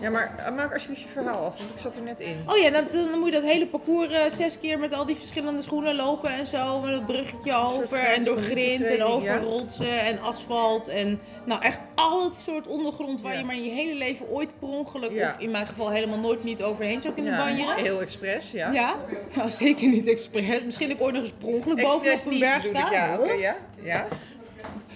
Ja, 0.00 0.10
maar 0.10 0.34
eh, 0.46 0.54
maak 0.54 0.72
alsjeblieft 0.72 1.02
je 1.02 1.08
verhaal 1.08 1.44
af, 1.44 1.58
want 1.58 1.70
ik 1.70 1.78
zat 1.78 1.96
er 1.96 2.02
net 2.02 2.20
in. 2.20 2.36
Oh 2.46 2.56
ja, 2.56 2.70
dan, 2.70 2.84
dan 2.90 3.18
moet 3.18 3.26
je 3.28 3.34
dat 3.40 3.42
hele 3.50 3.66
parcours 3.66 4.12
eh, 4.12 4.30
zes 4.30 4.58
keer 4.58 4.78
met 4.78 4.92
al 4.92 5.06
die 5.06 5.16
verschillende 5.16 5.62
schoenen 5.62 5.94
lopen 5.96 6.30
en 6.30 6.46
zo. 6.46 6.80
Met 6.80 6.92
het 6.92 7.06
bruggetje 7.06 7.54
over 7.54 7.98
en 7.98 8.24
door 8.24 8.36
grind 8.36 8.82
en 8.82 9.04
over 9.04 9.28
ja. 9.28 9.38
rotsen 9.38 10.00
en 10.00 10.20
asfalt. 10.20 10.88
En 10.88 11.20
nou 11.44 11.62
echt 11.62 11.78
al 11.94 12.24
het 12.24 12.36
soort 12.36 12.66
ondergrond 12.66 13.20
waar 13.20 13.32
Ja. 13.32 13.38
je 13.38 13.44
maar 13.44 13.54
in 13.54 13.64
je 13.64 13.70
hele 13.70 13.94
leven 13.94 14.28
ooit 14.28 14.58
per 14.58 14.68
ongeluk, 14.68 15.10
Ja. 15.12 15.30
of 15.30 15.38
in 15.38 15.50
mijn 15.50 15.66
geval 15.66 15.90
helemaal 15.90 16.18
nooit 16.18 16.44
niet 16.44 16.62
overheen 16.62 17.02
zou 17.02 17.14
kunnen 17.14 17.32
Ja, 17.32 17.44
banjeren. 17.44 17.76
heel 17.76 18.00
expres, 18.00 18.50
ja. 18.50 18.72
Ja? 18.72 18.96
Ja, 19.36 19.48
zeker 19.50 19.88
niet 19.88 20.06
expres. 20.06 20.62
Misschien 20.64 20.90
ik 20.90 21.00
ooit 21.00 21.14
nog 21.14 21.22
eens 21.22 21.32
per 21.38 21.48
ongeluk 21.48 21.76
bovenop 21.82 22.04
Expres 22.04 22.32
een 22.32 22.38
berg 22.38 22.62
bedoel 22.62 22.80
ik, 22.80 22.86
sta. 22.86 22.92
Ja, 22.92 23.18
oké, 23.18 23.32
ja. 23.32 23.56
ja. 23.82 24.06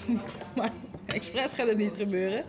Maar 0.56 0.70
expres 1.06 1.52
gaat 1.52 1.68
het 1.68 1.76
niet 1.78 1.92
gebeuren. 1.96 2.44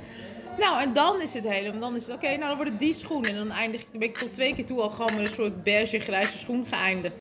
Nou, 0.59 0.81
en 0.81 0.93
dan 0.93 1.21
is 1.21 1.33
het 1.33 1.47
helemaal, 1.47 1.79
dan 1.79 1.95
is 1.95 2.07
het 2.07 2.15
oké, 2.15 2.27
nou 2.27 2.39
dan 2.39 2.55
wordt 2.55 2.71
het 2.71 2.79
die 2.79 2.93
schoen. 2.93 3.23
En 3.23 3.35
dan 3.35 3.51
eindig 3.51 3.81
ik, 3.81 3.87
ben 3.91 4.01
ik 4.01 4.17
tot 4.17 4.33
twee 4.33 4.55
keer 4.55 4.65
toe 4.65 4.81
al 4.81 4.89
gewoon 4.89 5.13
met 5.13 5.23
een 5.23 5.29
soort 5.29 5.63
beige 5.63 5.99
grijze 5.99 6.37
schoen 6.37 6.65
geëindigd. 6.65 7.15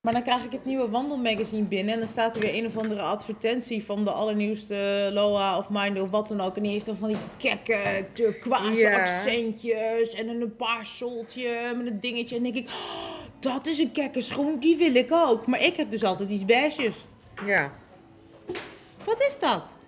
Maar 0.00 0.12
dan 0.12 0.22
krijg 0.22 0.44
ik 0.44 0.52
het 0.52 0.64
nieuwe 0.64 0.88
wandelmagazine 0.88 1.66
binnen 1.66 1.94
en 1.94 1.98
dan 1.98 2.08
staat 2.08 2.34
er 2.34 2.40
weer 2.40 2.54
een 2.54 2.66
of 2.66 2.76
andere 2.76 3.00
advertentie 3.00 3.84
van 3.84 4.04
de 4.04 4.10
allernieuwste 4.10 5.10
Loa 5.12 5.58
of 5.58 5.68
Mind 5.70 6.00
of 6.00 6.10
wat 6.10 6.28
dan 6.28 6.40
ook. 6.40 6.56
En 6.56 6.62
die 6.62 6.72
heeft 6.72 6.86
dan 6.86 6.96
van 6.96 7.08
die 7.08 7.16
kekke 7.36 8.06
turquoise 8.12 8.94
accentjes 8.94 10.14
en 10.14 10.28
een 10.28 10.56
paarsoltje 10.56 11.74
met 11.76 11.86
een 11.86 12.00
dingetje. 12.00 12.36
En 12.36 12.42
denk 12.42 12.54
ik, 12.54 12.66
"Oh, 12.68 13.18
dat 13.40 13.66
is 13.66 13.78
een 13.78 13.92
kekke 13.92 14.20
schoen, 14.20 14.58
die 14.58 14.76
wil 14.76 14.94
ik 14.94 15.12
ook. 15.12 15.46
Maar 15.46 15.62
ik 15.62 15.76
heb 15.76 15.90
dus 15.90 16.04
altijd 16.04 16.30
iets 16.30 16.44
beiges. 16.44 17.06
Ja. 17.46 17.72
Wat 19.04 19.20
is 19.20 19.38
dat? 19.38 19.78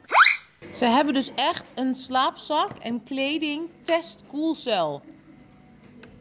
Ze 0.72 0.84
hebben 0.84 1.14
dus 1.14 1.30
echt 1.34 1.64
een 1.74 1.94
slaapzak 1.94 2.70
en 2.78 3.02
kleding 3.02 3.68
test 3.82 4.24
koelcel. 4.26 5.02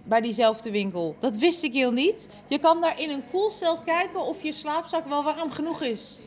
Bij 0.03 0.21
diezelfde 0.21 0.71
winkel. 0.71 1.15
Dat 1.19 1.37
wist 1.37 1.63
ik 1.63 1.73
heel 1.73 1.91
niet. 1.91 2.29
Je 2.47 2.59
kan 2.59 2.81
daar 2.81 2.99
in 2.99 3.09
een 3.09 3.23
koelcel 3.31 3.77
kijken 3.77 4.19
of 4.21 4.43
je 4.43 4.51
slaapzak 4.51 5.07
wel 5.07 5.23
warm 5.23 5.51
genoeg 5.51 5.81
is. 5.81 6.19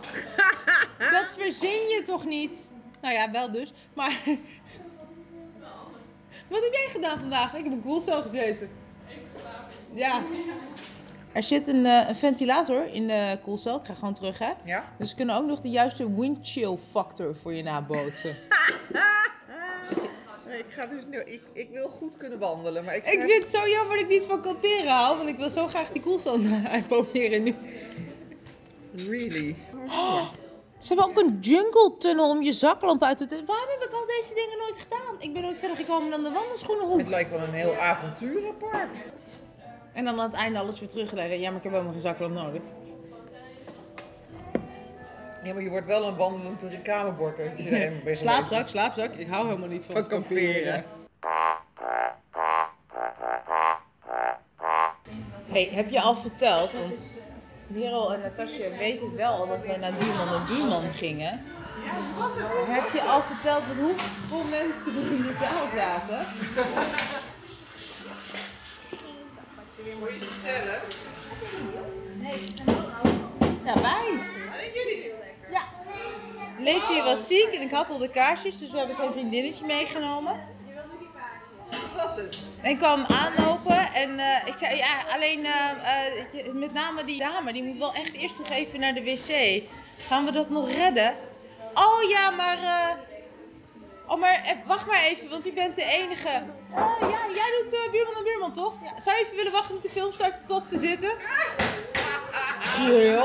Dat 1.10 1.32
verzin 1.36 1.88
je 1.88 2.02
toch 2.04 2.24
niet? 2.24 2.72
Nou 3.00 3.14
ja, 3.14 3.30
wel 3.30 3.50
dus. 3.50 3.72
Maar. 3.94 4.20
Wat 6.48 6.62
heb 6.62 6.72
jij 6.72 6.88
gedaan 6.90 7.18
vandaag? 7.18 7.54
Ik 7.54 7.64
heb 7.64 7.72
een 7.72 7.82
koelcel 7.82 8.22
gezeten. 8.22 8.70
Ik 9.06 9.22
slaap. 9.38 9.70
Ja. 9.92 10.22
Er 11.32 11.42
zit 11.42 11.68
een, 11.68 11.86
eh, 11.86 12.08
een 12.08 12.14
ventilator 12.14 12.86
in 12.92 13.06
de 13.06 13.38
koelcel. 13.42 13.76
Ik 13.76 13.84
ga 13.84 13.94
gewoon 13.94 14.14
terug, 14.14 14.38
hè? 14.38 14.50
Ja. 14.64 14.84
Dus 14.98 15.10
ze 15.10 15.14
kunnen 15.16 15.36
ook 15.36 15.46
nog 15.46 15.60
de 15.60 15.70
juiste 15.70 16.14
windchill 16.14 16.78
factor 16.90 17.36
voor 17.42 17.54
je 17.54 17.62
nabootsen. 17.62 18.36
Nee, 20.46 20.58
Ik, 20.58 20.70
ga 20.70 20.86
dus 20.86 21.06
nu, 21.06 21.18
ik, 21.18 21.42
ik 21.52 21.68
wil 21.70 21.88
goed 21.88 22.16
kunnen 22.16 22.38
wandelen, 22.38 22.84
maar 22.84 22.96
ik, 22.96 23.06
ik 23.06 23.20
vind 23.20 23.42
het 23.42 23.50
zo 23.50 23.68
jammer 23.68 23.96
dat 23.96 24.04
ik 24.04 24.08
niet 24.08 24.24
van 24.24 24.42
kamperen 24.42 24.90
hou, 24.90 25.16
want 25.16 25.28
ik 25.28 25.36
wil 25.36 25.50
zo 25.50 25.66
graag 25.66 25.90
die 25.90 26.02
koelcel 26.02 26.38
uitproberen 26.72 27.42
nu. 27.42 27.54
Really? 28.94 29.56
Oh, 29.86 30.28
ze 30.78 30.88
hebben 30.88 31.04
ook 31.04 31.18
een 31.18 31.38
jungle 31.40 31.94
tunnel 31.98 32.30
om 32.30 32.42
je 32.42 32.52
zaklamp 32.52 33.02
uit 33.02 33.18
te... 33.18 33.26
Waarom 33.46 33.68
heb 33.68 33.88
ik 33.88 33.94
al 33.94 34.06
deze 34.06 34.34
dingen 34.34 34.58
nooit 34.58 34.76
gedaan? 34.78 35.14
Ik 35.18 35.32
ben 35.32 35.42
nooit 35.42 35.58
verder 35.58 35.76
gekomen 35.76 36.10
dan 36.10 36.22
de 36.22 36.30
wandelschoenenhoek. 36.30 36.98
Het 36.98 37.08
lijkt 37.08 37.30
wel 37.30 37.40
een 37.40 37.54
heel 37.54 37.74
avonturenpark. 37.74 38.88
En 39.92 40.04
dan 40.04 40.20
aan 40.20 40.26
het 40.30 40.34
einde 40.34 40.58
alles 40.58 40.80
weer 40.80 40.88
terugleggen. 40.88 41.40
Ja, 41.40 41.48
maar 41.48 41.56
ik 41.58 41.62
heb 41.62 41.72
helemaal 41.72 41.92
geen 41.92 42.00
zaklamp 42.02 42.34
nodig. 42.34 42.60
Ja, 45.44 45.54
maar 45.54 45.62
je 45.62 45.68
wordt 45.70 45.86
wel 45.86 46.06
een 46.06 46.16
wandelend 46.16 46.62
reclamebord 46.62 47.38
als 47.48 47.58
je 47.58 47.68
er 47.70 47.76
helemaal 47.76 48.14
Slaapzak, 48.14 48.68
slaapzak. 48.68 49.14
Ik 49.14 49.28
hou 49.28 49.46
helemaal 49.46 49.68
niet 49.68 49.84
van, 49.84 49.94
Van 49.94 50.06
kamperen. 50.06 50.84
hey, 55.46 55.68
heb 55.72 55.90
je 55.90 56.00
al 56.00 56.16
verteld? 56.16 56.72
Want 56.72 57.00
Merel 57.66 58.14
en 58.14 58.20
Natasja 58.20 58.76
weten 58.78 59.16
wel 59.16 59.46
dat 59.46 59.66
wij 59.66 59.76
naar 59.76 59.92
Buurman 59.98 60.34
en 60.34 60.46
Buurman 60.46 60.92
gingen. 60.92 61.40
Heb 62.66 62.92
je 62.92 63.02
al 63.02 63.22
verteld 63.22 63.62
hoeveel 63.78 64.50
mensen 64.50 65.04
er 65.04 65.12
in 65.12 65.22
de 65.22 65.34
zaal 65.40 65.66
zaten? 65.74 66.18
Vond 69.98 70.12
je 70.12 70.18
het 70.18 70.28
gezellig? 70.28 70.82
Ja, 73.64 73.80
wij. 73.80 74.18
Ja. 75.50 75.62
Leefje 76.56 77.02
was 77.02 77.26
ziek 77.26 77.52
en 77.54 77.60
ik 77.62 77.70
had 77.70 77.88
al 77.90 77.98
de 77.98 78.10
kaarsjes, 78.10 78.58
dus 78.58 78.70
we 78.70 78.78
hebben 78.78 78.94
zijn 78.96 79.12
vriendinnetje 79.12 79.64
meegenomen. 79.64 80.36
Wat 81.70 81.92
was 82.02 82.16
het? 82.16 82.36
En 82.62 82.70
ik 82.70 82.78
kwam 82.78 83.04
aanlopen 83.04 83.92
en 83.92 84.18
eh, 84.18 84.46
ik 84.46 84.54
zei, 84.54 84.76
ja, 84.76 85.02
alleen 85.08 85.44
eh, 85.46 85.70
eh, 85.70 86.32
je- 86.32 86.52
met 86.52 86.72
name 86.72 87.04
die 87.04 87.18
dame, 87.18 87.52
die 87.52 87.62
moet 87.62 87.78
wel 87.78 87.94
echt 87.94 88.12
eerst 88.12 88.38
nog 88.38 88.48
even 88.50 88.80
naar 88.80 88.94
de 88.94 89.02
wc. 89.02 89.62
Gaan 90.06 90.24
we 90.24 90.32
dat 90.32 90.50
nog 90.50 90.70
redden? 90.70 91.18
Oh 91.74 92.08
ja, 92.10 92.30
maar, 92.30 92.58
eh, 92.58 92.96
oh, 94.06 94.20
maar 94.20 94.62
wacht 94.66 94.86
maar 94.86 95.02
even, 95.02 95.28
want 95.28 95.46
u 95.46 95.52
bent 95.52 95.76
de 95.76 95.84
enige. 95.84 96.59
Oh 96.74 96.96
ja, 97.00 97.34
jij 97.34 97.62
doet 97.62 97.72
eh, 97.72 97.90
buurman 97.90 98.16
en 98.16 98.24
buurman, 98.24 98.52
toch? 98.52 98.74
Ja. 98.82 98.98
Zou 99.00 99.16
je 99.16 99.22
even 99.24 99.36
willen 99.36 99.52
wachten 99.52 99.74
met 99.74 99.82
de 99.82 99.88
film 99.88 100.12
starten 100.12 100.46
tot 100.46 100.66
ze 100.66 100.78
zitten? 100.78 101.10
Chill. 102.62 103.22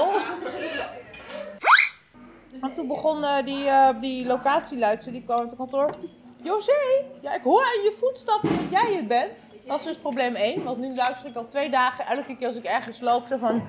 Want 2.62 2.76
toen 2.76 2.88
begon 2.88 3.24
eh, 3.24 3.46
die, 3.46 3.68
eh 3.68 3.90
die 4.02 4.26
locatieluidster, 4.26 5.12
die 5.12 5.24
kwam 5.24 5.40
uit 5.40 5.48
het 5.48 5.58
kantoor. 5.58 5.96
José, 6.44 7.04
ja, 7.22 7.34
ik 7.34 7.44
hoor 7.44 7.64
aan 7.64 7.84
je 7.84 7.96
voetstappen 8.00 8.50
dat 8.50 8.70
jij 8.70 8.94
het 8.94 9.08
bent. 9.08 9.44
Dat 9.66 9.80
is 9.80 9.86
dus 9.86 9.98
probleem 9.98 10.36
1, 10.36 10.64
want 10.64 10.78
nu 10.78 10.96
luister 10.96 11.30
ik 11.30 11.36
al 11.36 11.48
twee 11.48 11.70
dagen, 11.70 12.06
elke 12.06 12.38
keer 12.38 12.48
als 12.48 12.56
ik 12.56 12.64
ergens 12.64 13.00
loop, 13.00 13.28
zo 13.28 13.38
van... 13.38 13.64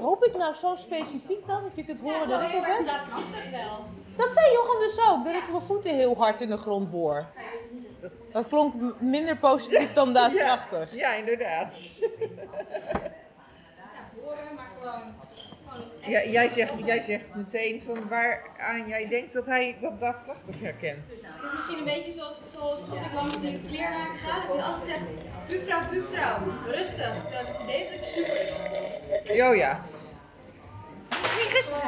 Hoop 0.00 0.24
ik 0.24 0.36
nou 0.36 0.54
zo 0.54 0.74
specifiek 0.76 1.46
dan, 1.46 1.62
dat 1.62 1.72
je 1.74 1.84
kunt 1.84 2.00
horen 2.00 2.28
dat 2.28 2.42
ik 2.42 2.48
het 2.50 2.62
ben? 2.66 2.84
Dat 4.16 4.30
zei 4.34 4.52
Jochem 4.52 4.78
dus 4.78 4.98
ook, 5.08 5.24
dat 5.24 5.34
ik 5.34 5.48
mijn 5.50 5.62
voeten 5.66 5.94
heel 5.94 6.16
hard 6.16 6.40
in 6.40 6.48
de 6.48 6.56
grond 6.56 6.90
boor. 6.90 7.26
Dat 8.32 8.48
klonk 8.48 9.00
minder 9.00 9.36
positief 9.36 9.92
dan 9.92 10.12
daadkrachtig. 10.12 10.94
Ja, 10.94 11.14
inderdaad. 11.14 11.92
horen, 14.24 14.54
maar 14.54 14.70
gewoon. 14.78 15.14
gewoon 15.68 15.88
echt. 16.00 16.10
Ja, 16.10 16.30
jij, 16.30 16.48
zegt, 16.48 16.72
jij 16.84 17.02
zegt 17.02 17.34
meteen 17.34 17.82
van 17.86 18.08
waaraan 18.08 18.88
jij 18.88 19.08
denkt 19.08 19.32
dat 19.32 19.46
hij 19.46 19.76
dat 19.80 20.00
daadkrachtig 20.00 20.60
herkent. 20.60 21.08
Het 21.08 21.44
is 21.44 21.52
misschien 21.52 21.78
een 21.78 21.84
beetje 21.84 22.12
zoals, 22.12 22.36
zoals 22.50 22.80
als 22.90 23.00
ik 23.00 23.12
langs 23.14 23.40
die 23.40 23.60
kleermaker 23.60 24.18
ga, 24.18 24.46
dat 24.46 24.56
je 24.56 24.62
altijd 24.62 24.84
zegt: 24.84 25.10
buurvrouw, 25.48 25.88
buurvrouw, 25.90 26.38
rustig. 26.66 27.12
Terwijl 27.22 27.46
ik 27.46 27.52
het 27.52 27.62
idee 27.62 27.86
heb 27.86 27.98
dat 27.98 28.06
ik 28.06 28.12
super 29.24 29.48
Oh 29.48 29.56
ja. 29.56 29.80
Niet 31.10 31.52
rustig 31.52 31.82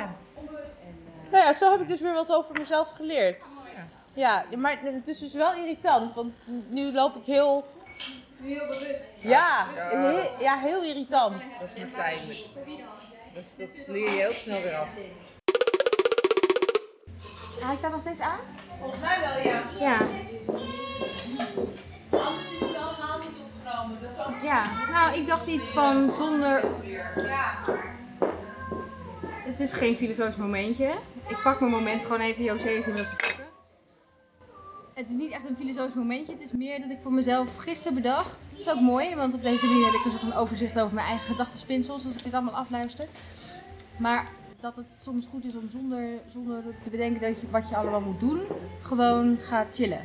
Nou 1.30 1.44
ja, 1.44 1.52
zo 1.52 1.70
heb 1.70 1.80
ik 1.80 1.88
dus 1.88 2.00
weer 2.00 2.14
wat 2.14 2.32
over 2.32 2.58
mezelf 2.58 2.88
geleerd. 2.88 3.46
Ja, 4.16 4.44
maar 4.56 4.78
het 4.82 5.08
is 5.08 5.18
dus 5.18 5.32
wel 5.32 5.54
irritant, 5.54 6.14
want 6.14 6.34
nu 6.68 6.92
loop 6.92 7.16
ik 7.16 7.24
heel... 7.24 7.64
Nu 8.38 8.48
heel 8.48 8.66
bewust. 8.66 9.04
Ja, 9.20 9.66
Ja. 9.76 9.88
heel, 9.88 10.30
ja, 10.40 10.58
heel 10.58 10.82
irritant. 10.82 11.42
Dat 11.60 11.68
is 11.74 11.80
maar 11.80 11.90
fijn. 12.04 12.18
Dat, 13.34 13.44
dat 13.56 13.68
leer 13.86 14.02
je 14.12 14.20
heel 14.20 14.32
snel 14.32 14.62
weer 14.62 14.74
af. 14.74 14.88
Hij 17.60 17.76
staat 17.76 17.90
nog 17.90 18.00
steeds 18.00 18.20
aan? 18.20 18.38
Volgens 18.80 19.00
mij 19.00 19.20
wel, 19.20 19.52
ja. 19.52 19.62
Ja. 19.78 19.98
Anders 22.10 22.52
is 22.54 22.60
het 22.60 22.72
wel 22.72 22.94
helemaal 22.94 23.18
niet 23.18 23.28
opgenomen. 23.44 23.98
Dat 24.02 24.10
is 24.10 24.26
ook... 24.26 24.42
Ja, 24.42 24.64
nou, 24.92 25.18
ik 25.20 25.26
dacht 25.26 25.46
iets 25.46 25.68
van 25.68 26.10
zonder. 26.10 26.60
Ja. 27.16 27.54
Het 29.44 29.60
is 29.60 29.72
geen 29.72 29.96
filosofisch 29.96 30.36
momentje. 30.36 30.94
Ik 31.28 31.38
pak 31.42 31.60
mijn 31.60 31.72
moment 31.72 32.02
gewoon 32.02 32.20
even, 32.20 32.44
José 32.44 32.68
is 32.68 32.86
inmiddels. 32.86 33.35
Het 34.96 35.08
is 35.08 35.16
niet 35.16 35.30
echt 35.30 35.48
een 35.48 35.56
filosofisch 35.56 35.94
momentje. 35.94 36.32
Het 36.32 36.42
is 36.42 36.52
meer 36.52 36.80
dat 36.80 36.90
ik 36.90 36.98
voor 37.02 37.12
mezelf 37.12 37.56
gisteren 37.56 37.94
bedacht. 37.94 38.50
Het 38.50 38.60
is 38.60 38.70
ook 38.70 38.80
mooi, 38.80 39.14
want 39.14 39.34
op 39.34 39.42
deze 39.42 39.66
manier 39.66 39.84
heb 39.84 39.94
ik 39.94 40.04
een 40.04 40.10
soort 40.10 40.22
van 40.22 40.32
overzicht 40.32 40.78
over 40.78 40.94
mijn 40.94 41.06
eigen 41.06 41.26
gedachtenspinsels 41.26 42.04
als 42.04 42.14
ik 42.14 42.24
dit 42.24 42.32
allemaal 42.32 42.54
afluister. 42.54 43.04
Maar 43.98 44.28
dat 44.60 44.76
het 44.76 44.86
soms 44.98 45.26
goed 45.26 45.44
is 45.44 45.54
om 45.54 45.68
zonder, 45.68 46.08
zonder 46.26 46.62
te 46.82 46.90
bedenken 46.90 47.20
dat 47.20 47.40
je, 47.40 47.50
wat 47.50 47.68
je 47.68 47.76
allemaal 47.76 48.00
moet 48.00 48.20
doen, 48.20 48.40
gewoon 48.82 49.38
gaat 49.40 49.74
chillen. 49.74 50.00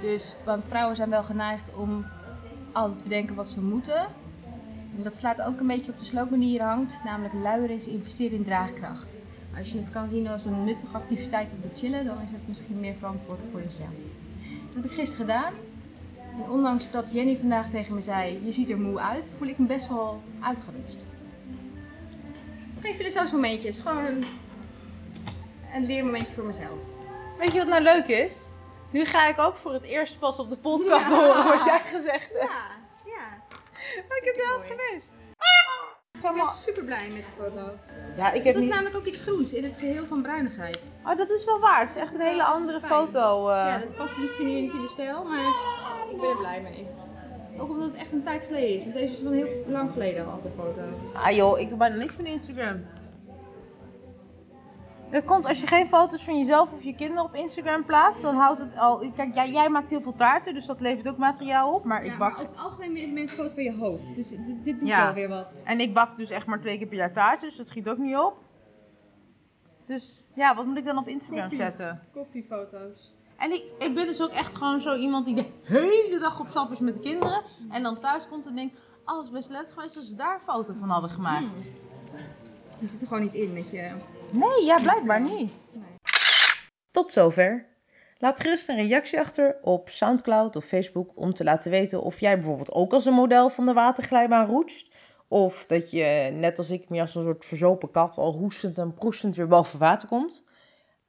Dus, 0.00 0.36
want 0.44 0.64
vrouwen 0.64 0.96
zijn 0.96 1.10
wel 1.10 1.24
geneigd 1.24 1.74
om 1.74 2.06
altijd 2.72 2.96
te 2.96 3.02
bedenken 3.02 3.34
wat 3.34 3.50
ze 3.50 3.60
moeten. 3.60 4.06
En 4.96 5.02
dat 5.02 5.16
slaat 5.16 5.42
ook 5.42 5.60
een 5.60 5.66
beetje 5.66 5.92
op 5.92 5.98
de 5.98 6.04
slogan 6.04 6.40
die 6.40 6.62
hangt, 6.62 7.04
namelijk 7.04 7.34
luieren 7.34 7.76
is 7.76 7.86
investeren 7.86 8.38
in 8.38 8.44
draagkracht. 8.44 9.26
Als 9.58 9.72
je 9.72 9.78
het 9.78 9.90
kan 9.90 10.08
zien 10.10 10.28
als 10.28 10.44
een 10.44 10.64
nuttige 10.64 10.96
activiteit 10.96 11.48
om 11.52 11.60
te 11.60 11.76
chillen, 11.76 12.04
dan 12.04 12.20
is 12.20 12.30
het 12.30 12.48
misschien 12.48 12.80
meer 12.80 12.94
verantwoordelijk 12.94 13.52
voor 13.52 13.62
jezelf. 13.62 13.88
Dat 14.66 14.82
heb 14.82 14.84
ik 14.84 14.90
gisteren 14.98 15.26
gedaan. 15.26 15.52
En 16.44 16.50
ondanks 16.50 16.90
dat 16.90 17.12
Jenny 17.12 17.36
vandaag 17.36 17.70
tegen 17.70 17.94
me 17.94 18.00
zei, 18.00 18.40
je 18.44 18.52
ziet 18.52 18.70
er 18.70 18.78
moe 18.78 19.00
uit, 19.00 19.30
voel 19.38 19.48
ik 19.48 19.58
me 19.58 19.66
best 19.66 19.88
wel 19.88 20.22
uitgerust. 20.40 21.06
Het 22.66 22.76
is 22.76 22.80
geen 22.80 22.94
filosofisch 22.94 23.32
momentje, 23.32 23.66
het 23.66 23.76
is 23.76 23.82
gewoon 23.82 24.04
een, 24.04 24.24
een 25.74 25.86
leermomentje 25.86 26.34
voor 26.34 26.44
mezelf. 26.44 26.78
Weet 27.38 27.52
je 27.52 27.58
wat 27.58 27.68
nou 27.68 27.82
leuk 27.82 28.06
is? 28.06 28.46
Nu 28.90 29.04
ga 29.04 29.28
ik 29.28 29.38
ook 29.38 29.56
voor 29.56 29.72
het 29.72 29.82
eerst 29.82 30.18
pas 30.18 30.38
op 30.38 30.48
de 30.48 30.56
podcast 30.56 31.10
Ja. 31.10 31.16
horen 31.16 31.44
wat 31.44 31.64
jij 31.64 31.80
gezegd 31.84 32.28
hebt. 32.32 32.50
Ja, 32.52 32.66
ja. 33.04 33.26
Maar 34.08 34.16
ik 34.18 34.24
heb 34.24 34.34
het 34.34 34.44
wel 34.46 34.76
gemist. 34.76 35.10
Ik 36.24 36.34
ben 36.34 36.48
super 36.48 36.84
blij 36.84 37.06
met 37.08 37.16
de 37.16 37.42
foto. 37.42 37.70
Ja, 38.16 38.32
ik 38.32 38.44
heb 38.44 38.54
Dat 38.54 38.54
is 38.54 38.60
niet... 38.60 38.70
namelijk 38.74 38.96
ook 38.96 39.04
iets 39.04 39.20
groens 39.20 39.52
in 39.52 39.64
het 39.64 39.76
geheel 39.78 40.06
van 40.06 40.22
bruinigheid. 40.22 40.88
Oh, 41.04 41.16
dat 41.16 41.30
is 41.30 41.44
wel 41.44 41.60
waar. 41.60 41.80
Het 41.80 41.88
is 41.90 41.96
echt 41.96 42.14
een 42.14 42.20
hele 42.20 42.42
andere 42.44 42.80
fijn. 42.80 42.92
foto. 42.92 43.48
eh. 43.48 43.54
Ja, 43.56 43.78
dat 43.78 43.96
past 43.96 44.18
misschien 44.18 44.46
niet 44.46 44.72
in 44.72 44.80
de 44.80 44.88
stijl, 44.88 45.24
maar 45.24 45.40
ik 46.10 46.20
ben 46.20 46.30
er 46.30 46.36
blij 46.36 46.60
mee. 46.60 46.86
Ook 47.58 47.70
omdat 47.70 47.88
het 47.90 48.00
echt 48.00 48.12
een 48.12 48.22
tijd 48.22 48.44
geleden 48.44 48.68
is. 48.76 48.82
Want 48.82 48.94
deze 48.94 49.12
is 49.14 49.20
van 49.22 49.32
heel 49.32 49.48
lang 49.66 49.92
geleden 49.92 50.26
al, 50.26 50.40
de 50.42 50.48
foto. 50.56 50.80
Ah 51.12 51.30
joh, 51.30 51.58
ik 51.58 51.68
heb 51.68 51.78
bijna 51.78 51.96
niks 51.96 52.16
met 52.16 52.26
Instagram. 52.26 52.84
Dat 55.10 55.24
komt 55.24 55.46
als 55.46 55.60
je 55.60 55.66
geen 55.66 55.86
foto's 55.86 56.24
van 56.24 56.38
jezelf 56.38 56.72
of 56.72 56.82
je 56.82 56.94
kinderen 56.94 57.24
op 57.24 57.34
Instagram 57.34 57.84
plaatst, 57.84 58.22
dan 58.22 58.34
houdt 58.34 58.58
het 58.58 58.76
al. 58.78 59.10
Kijk, 59.14 59.34
jij, 59.34 59.50
jij 59.50 59.68
maakt 59.68 59.90
heel 59.90 60.00
veel 60.00 60.14
taarten, 60.14 60.54
dus 60.54 60.66
dat 60.66 60.80
levert 60.80 61.08
ook 61.08 61.16
materiaal 61.16 61.74
op. 61.74 61.84
Maar 61.84 62.04
Ja, 62.04 62.12
ik 62.12 62.18
maar 62.18 62.30
bak. 62.30 62.38
over 62.38 62.50
het 62.52 62.60
algemeen 62.62 62.92
meer 62.92 63.08
mensen 63.08 63.36
foto's 63.36 63.52
van 63.52 63.62
je 63.62 63.74
hoofd. 63.76 64.14
Dus 64.14 64.28
dit, 64.28 64.40
dit 64.64 64.78
doet 64.80 64.88
Ja. 64.88 65.04
wel 65.04 65.14
weer 65.14 65.28
wat. 65.28 65.62
En 65.64 65.80
ik 65.80 65.94
bak 65.94 66.18
dus 66.18 66.30
echt 66.30 66.46
maar 66.46 66.60
twee 66.60 66.78
keer 66.78 66.86
per 66.86 66.96
jaar 66.96 67.12
taarten, 67.12 67.48
dus 67.48 67.56
dat 67.56 67.66
schiet 67.66 67.88
ook 67.88 67.98
niet 67.98 68.16
op. 68.16 68.36
Dus 69.86 70.24
ja, 70.34 70.54
wat 70.54 70.66
moet 70.66 70.76
ik 70.76 70.84
dan 70.84 70.98
op 70.98 71.08
Instagram 71.08 71.40
Koffie. 71.40 71.58
zetten? 71.58 72.00
Koffiefoto's. 72.12 73.14
En 73.36 73.52
ik, 73.52 73.62
ik 73.78 73.94
ben 73.94 74.06
dus 74.06 74.20
ook 74.22 74.30
echt 74.32 74.54
gewoon 74.56 74.80
zo 74.80 74.94
iemand 74.94 75.26
die 75.26 75.34
de 75.34 75.46
hele 75.62 76.18
dag 76.20 76.40
op 76.40 76.48
stap 76.48 76.72
is 76.72 76.78
met 76.78 76.94
de 76.94 77.00
kinderen. 77.00 77.42
En 77.70 77.82
dan 77.82 77.98
thuis 77.98 78.28
komt 78.28 78.46
en 78.46 78.54
denkt, 78.54 78.78
oh, 79.04 79.16
het 79.16 79.26
is 79.26 79.32
best 79.32 79.48
leuk 79.50 79.66
geweest 79.74 79.96
als 79.96 80.08
we 80.08 80.14
daar 80.16 80.34
een 80.34 80.40
foto 80.40 80.74
van 80.74 80.88
hadden 80.88 81.10
gemaakt. 81.10 81.72
Je 82.80 82.86
zit 82.86 83.00
er 83.00 83.06
gewoon 83.06 83.22
niet 83.22 83.34
in 83.34 83.52
met 83.52 83.70
je... 83.70 83.90
Nee, 84.32 84.64
ja, 84.64 84.80
blijkbaar 84.82 85.22
niet. 85.22 85.78
Tot 86.90 87.12
zover. 87.12 87.66
Laat 88.18 88.40
gerust 88.40 88.68
een 88.68 88.76
reactie 88.76 89.18
achter 89.18 89.58
op 89.62 89.88
Soundcloud 89.88 90.56
of 90.56 90.64
Facebook 90.64 91.10
om 91.14 91.34
te 91.34 91.44
laten 91.44 91.70
weten 91.70 92.02
of 92.02 92.20
jij 92.20 92.34
bijvoorbeeld 92.34 92.72
ook 92.72 92.92
als 92.92 93.06
een 93.06 93.12
model 93.12 93.48
van 93.50 93.66
de 93.66 93.72
waterglijbaan 93.72 94.46
roetst. 94.46 94.94
Of 95.28 95.66
dat 95.66 95.90
je, 95.90 96.30
net 96.32 96.58
als 96.58 96.70
ik, 96.70 96.88
meer 96.88 97.00
als 97.00 97.14
een 97.14 97.22
soort 97.22 97.44
verzopen 97.44 97.90
kat 97.90 98.16
al 98.16 98.32
hoestend 98.32 98.78
en 98.78 98.94
proestend 98.94 99.36
weer 99.36 99.48
boven 99.48 99.78
water 99.78 100.08
komt. 100.08 100.44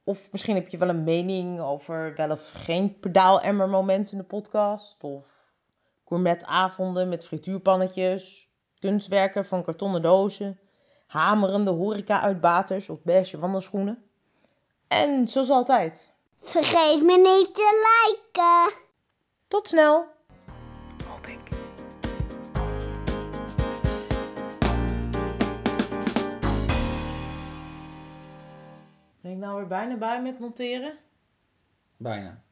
Of 0.04 0.32
misschien 0.32 0.54
heb 0.54 0.68
je 0.68 0.78
wel 0.78 0.88
een 0.88 1.04
mening 1.04 1.60
over 1.60 2.14
wel 2.16 2.30
of 2.30 2.50
geen 2.54 2.98
pedaalemmer 2.98 3.68
moment 3.68 4.12
in 4.12 4.18
de 4.18 4.24
podcast. 4.24 4.96
Of 5.00 5.26
gourmetavonden 6.04 7.08
met 7.08 7.24
frituurpannetjes, 7.24 8.48
kunstwerken 8.78 9.44
van 9.44 9.62
kartonnen 9.62 10.02
dozen, 10.02 10.58
hamerende 11.10 11.70
horeca-uitbaters 11.70 12.88
of 12.88 13.02
beige 13.02 13.38
wandelschoenen. 13.38 14.02
En 14.88 15.28
zoals 15.28 15.50
altijd, 15.50 16.12
Vergeet 16.42 17.02
me 17.02 17.16
niet 17.16 17.54
te 17.54 18.06
liken. 18.06 18.74
tot 19.48 19.68
snel! 19.68 20.06
Ben 29.20 29.30
ik 29.32 29.38
nou 29.38 29.56
weer 29.56 29.66
bijna 29.66 29.96
bij 29.96 30.22
met 30.22 30.38
monteren? 30.38 30.98
Bijna. 31.96 32.42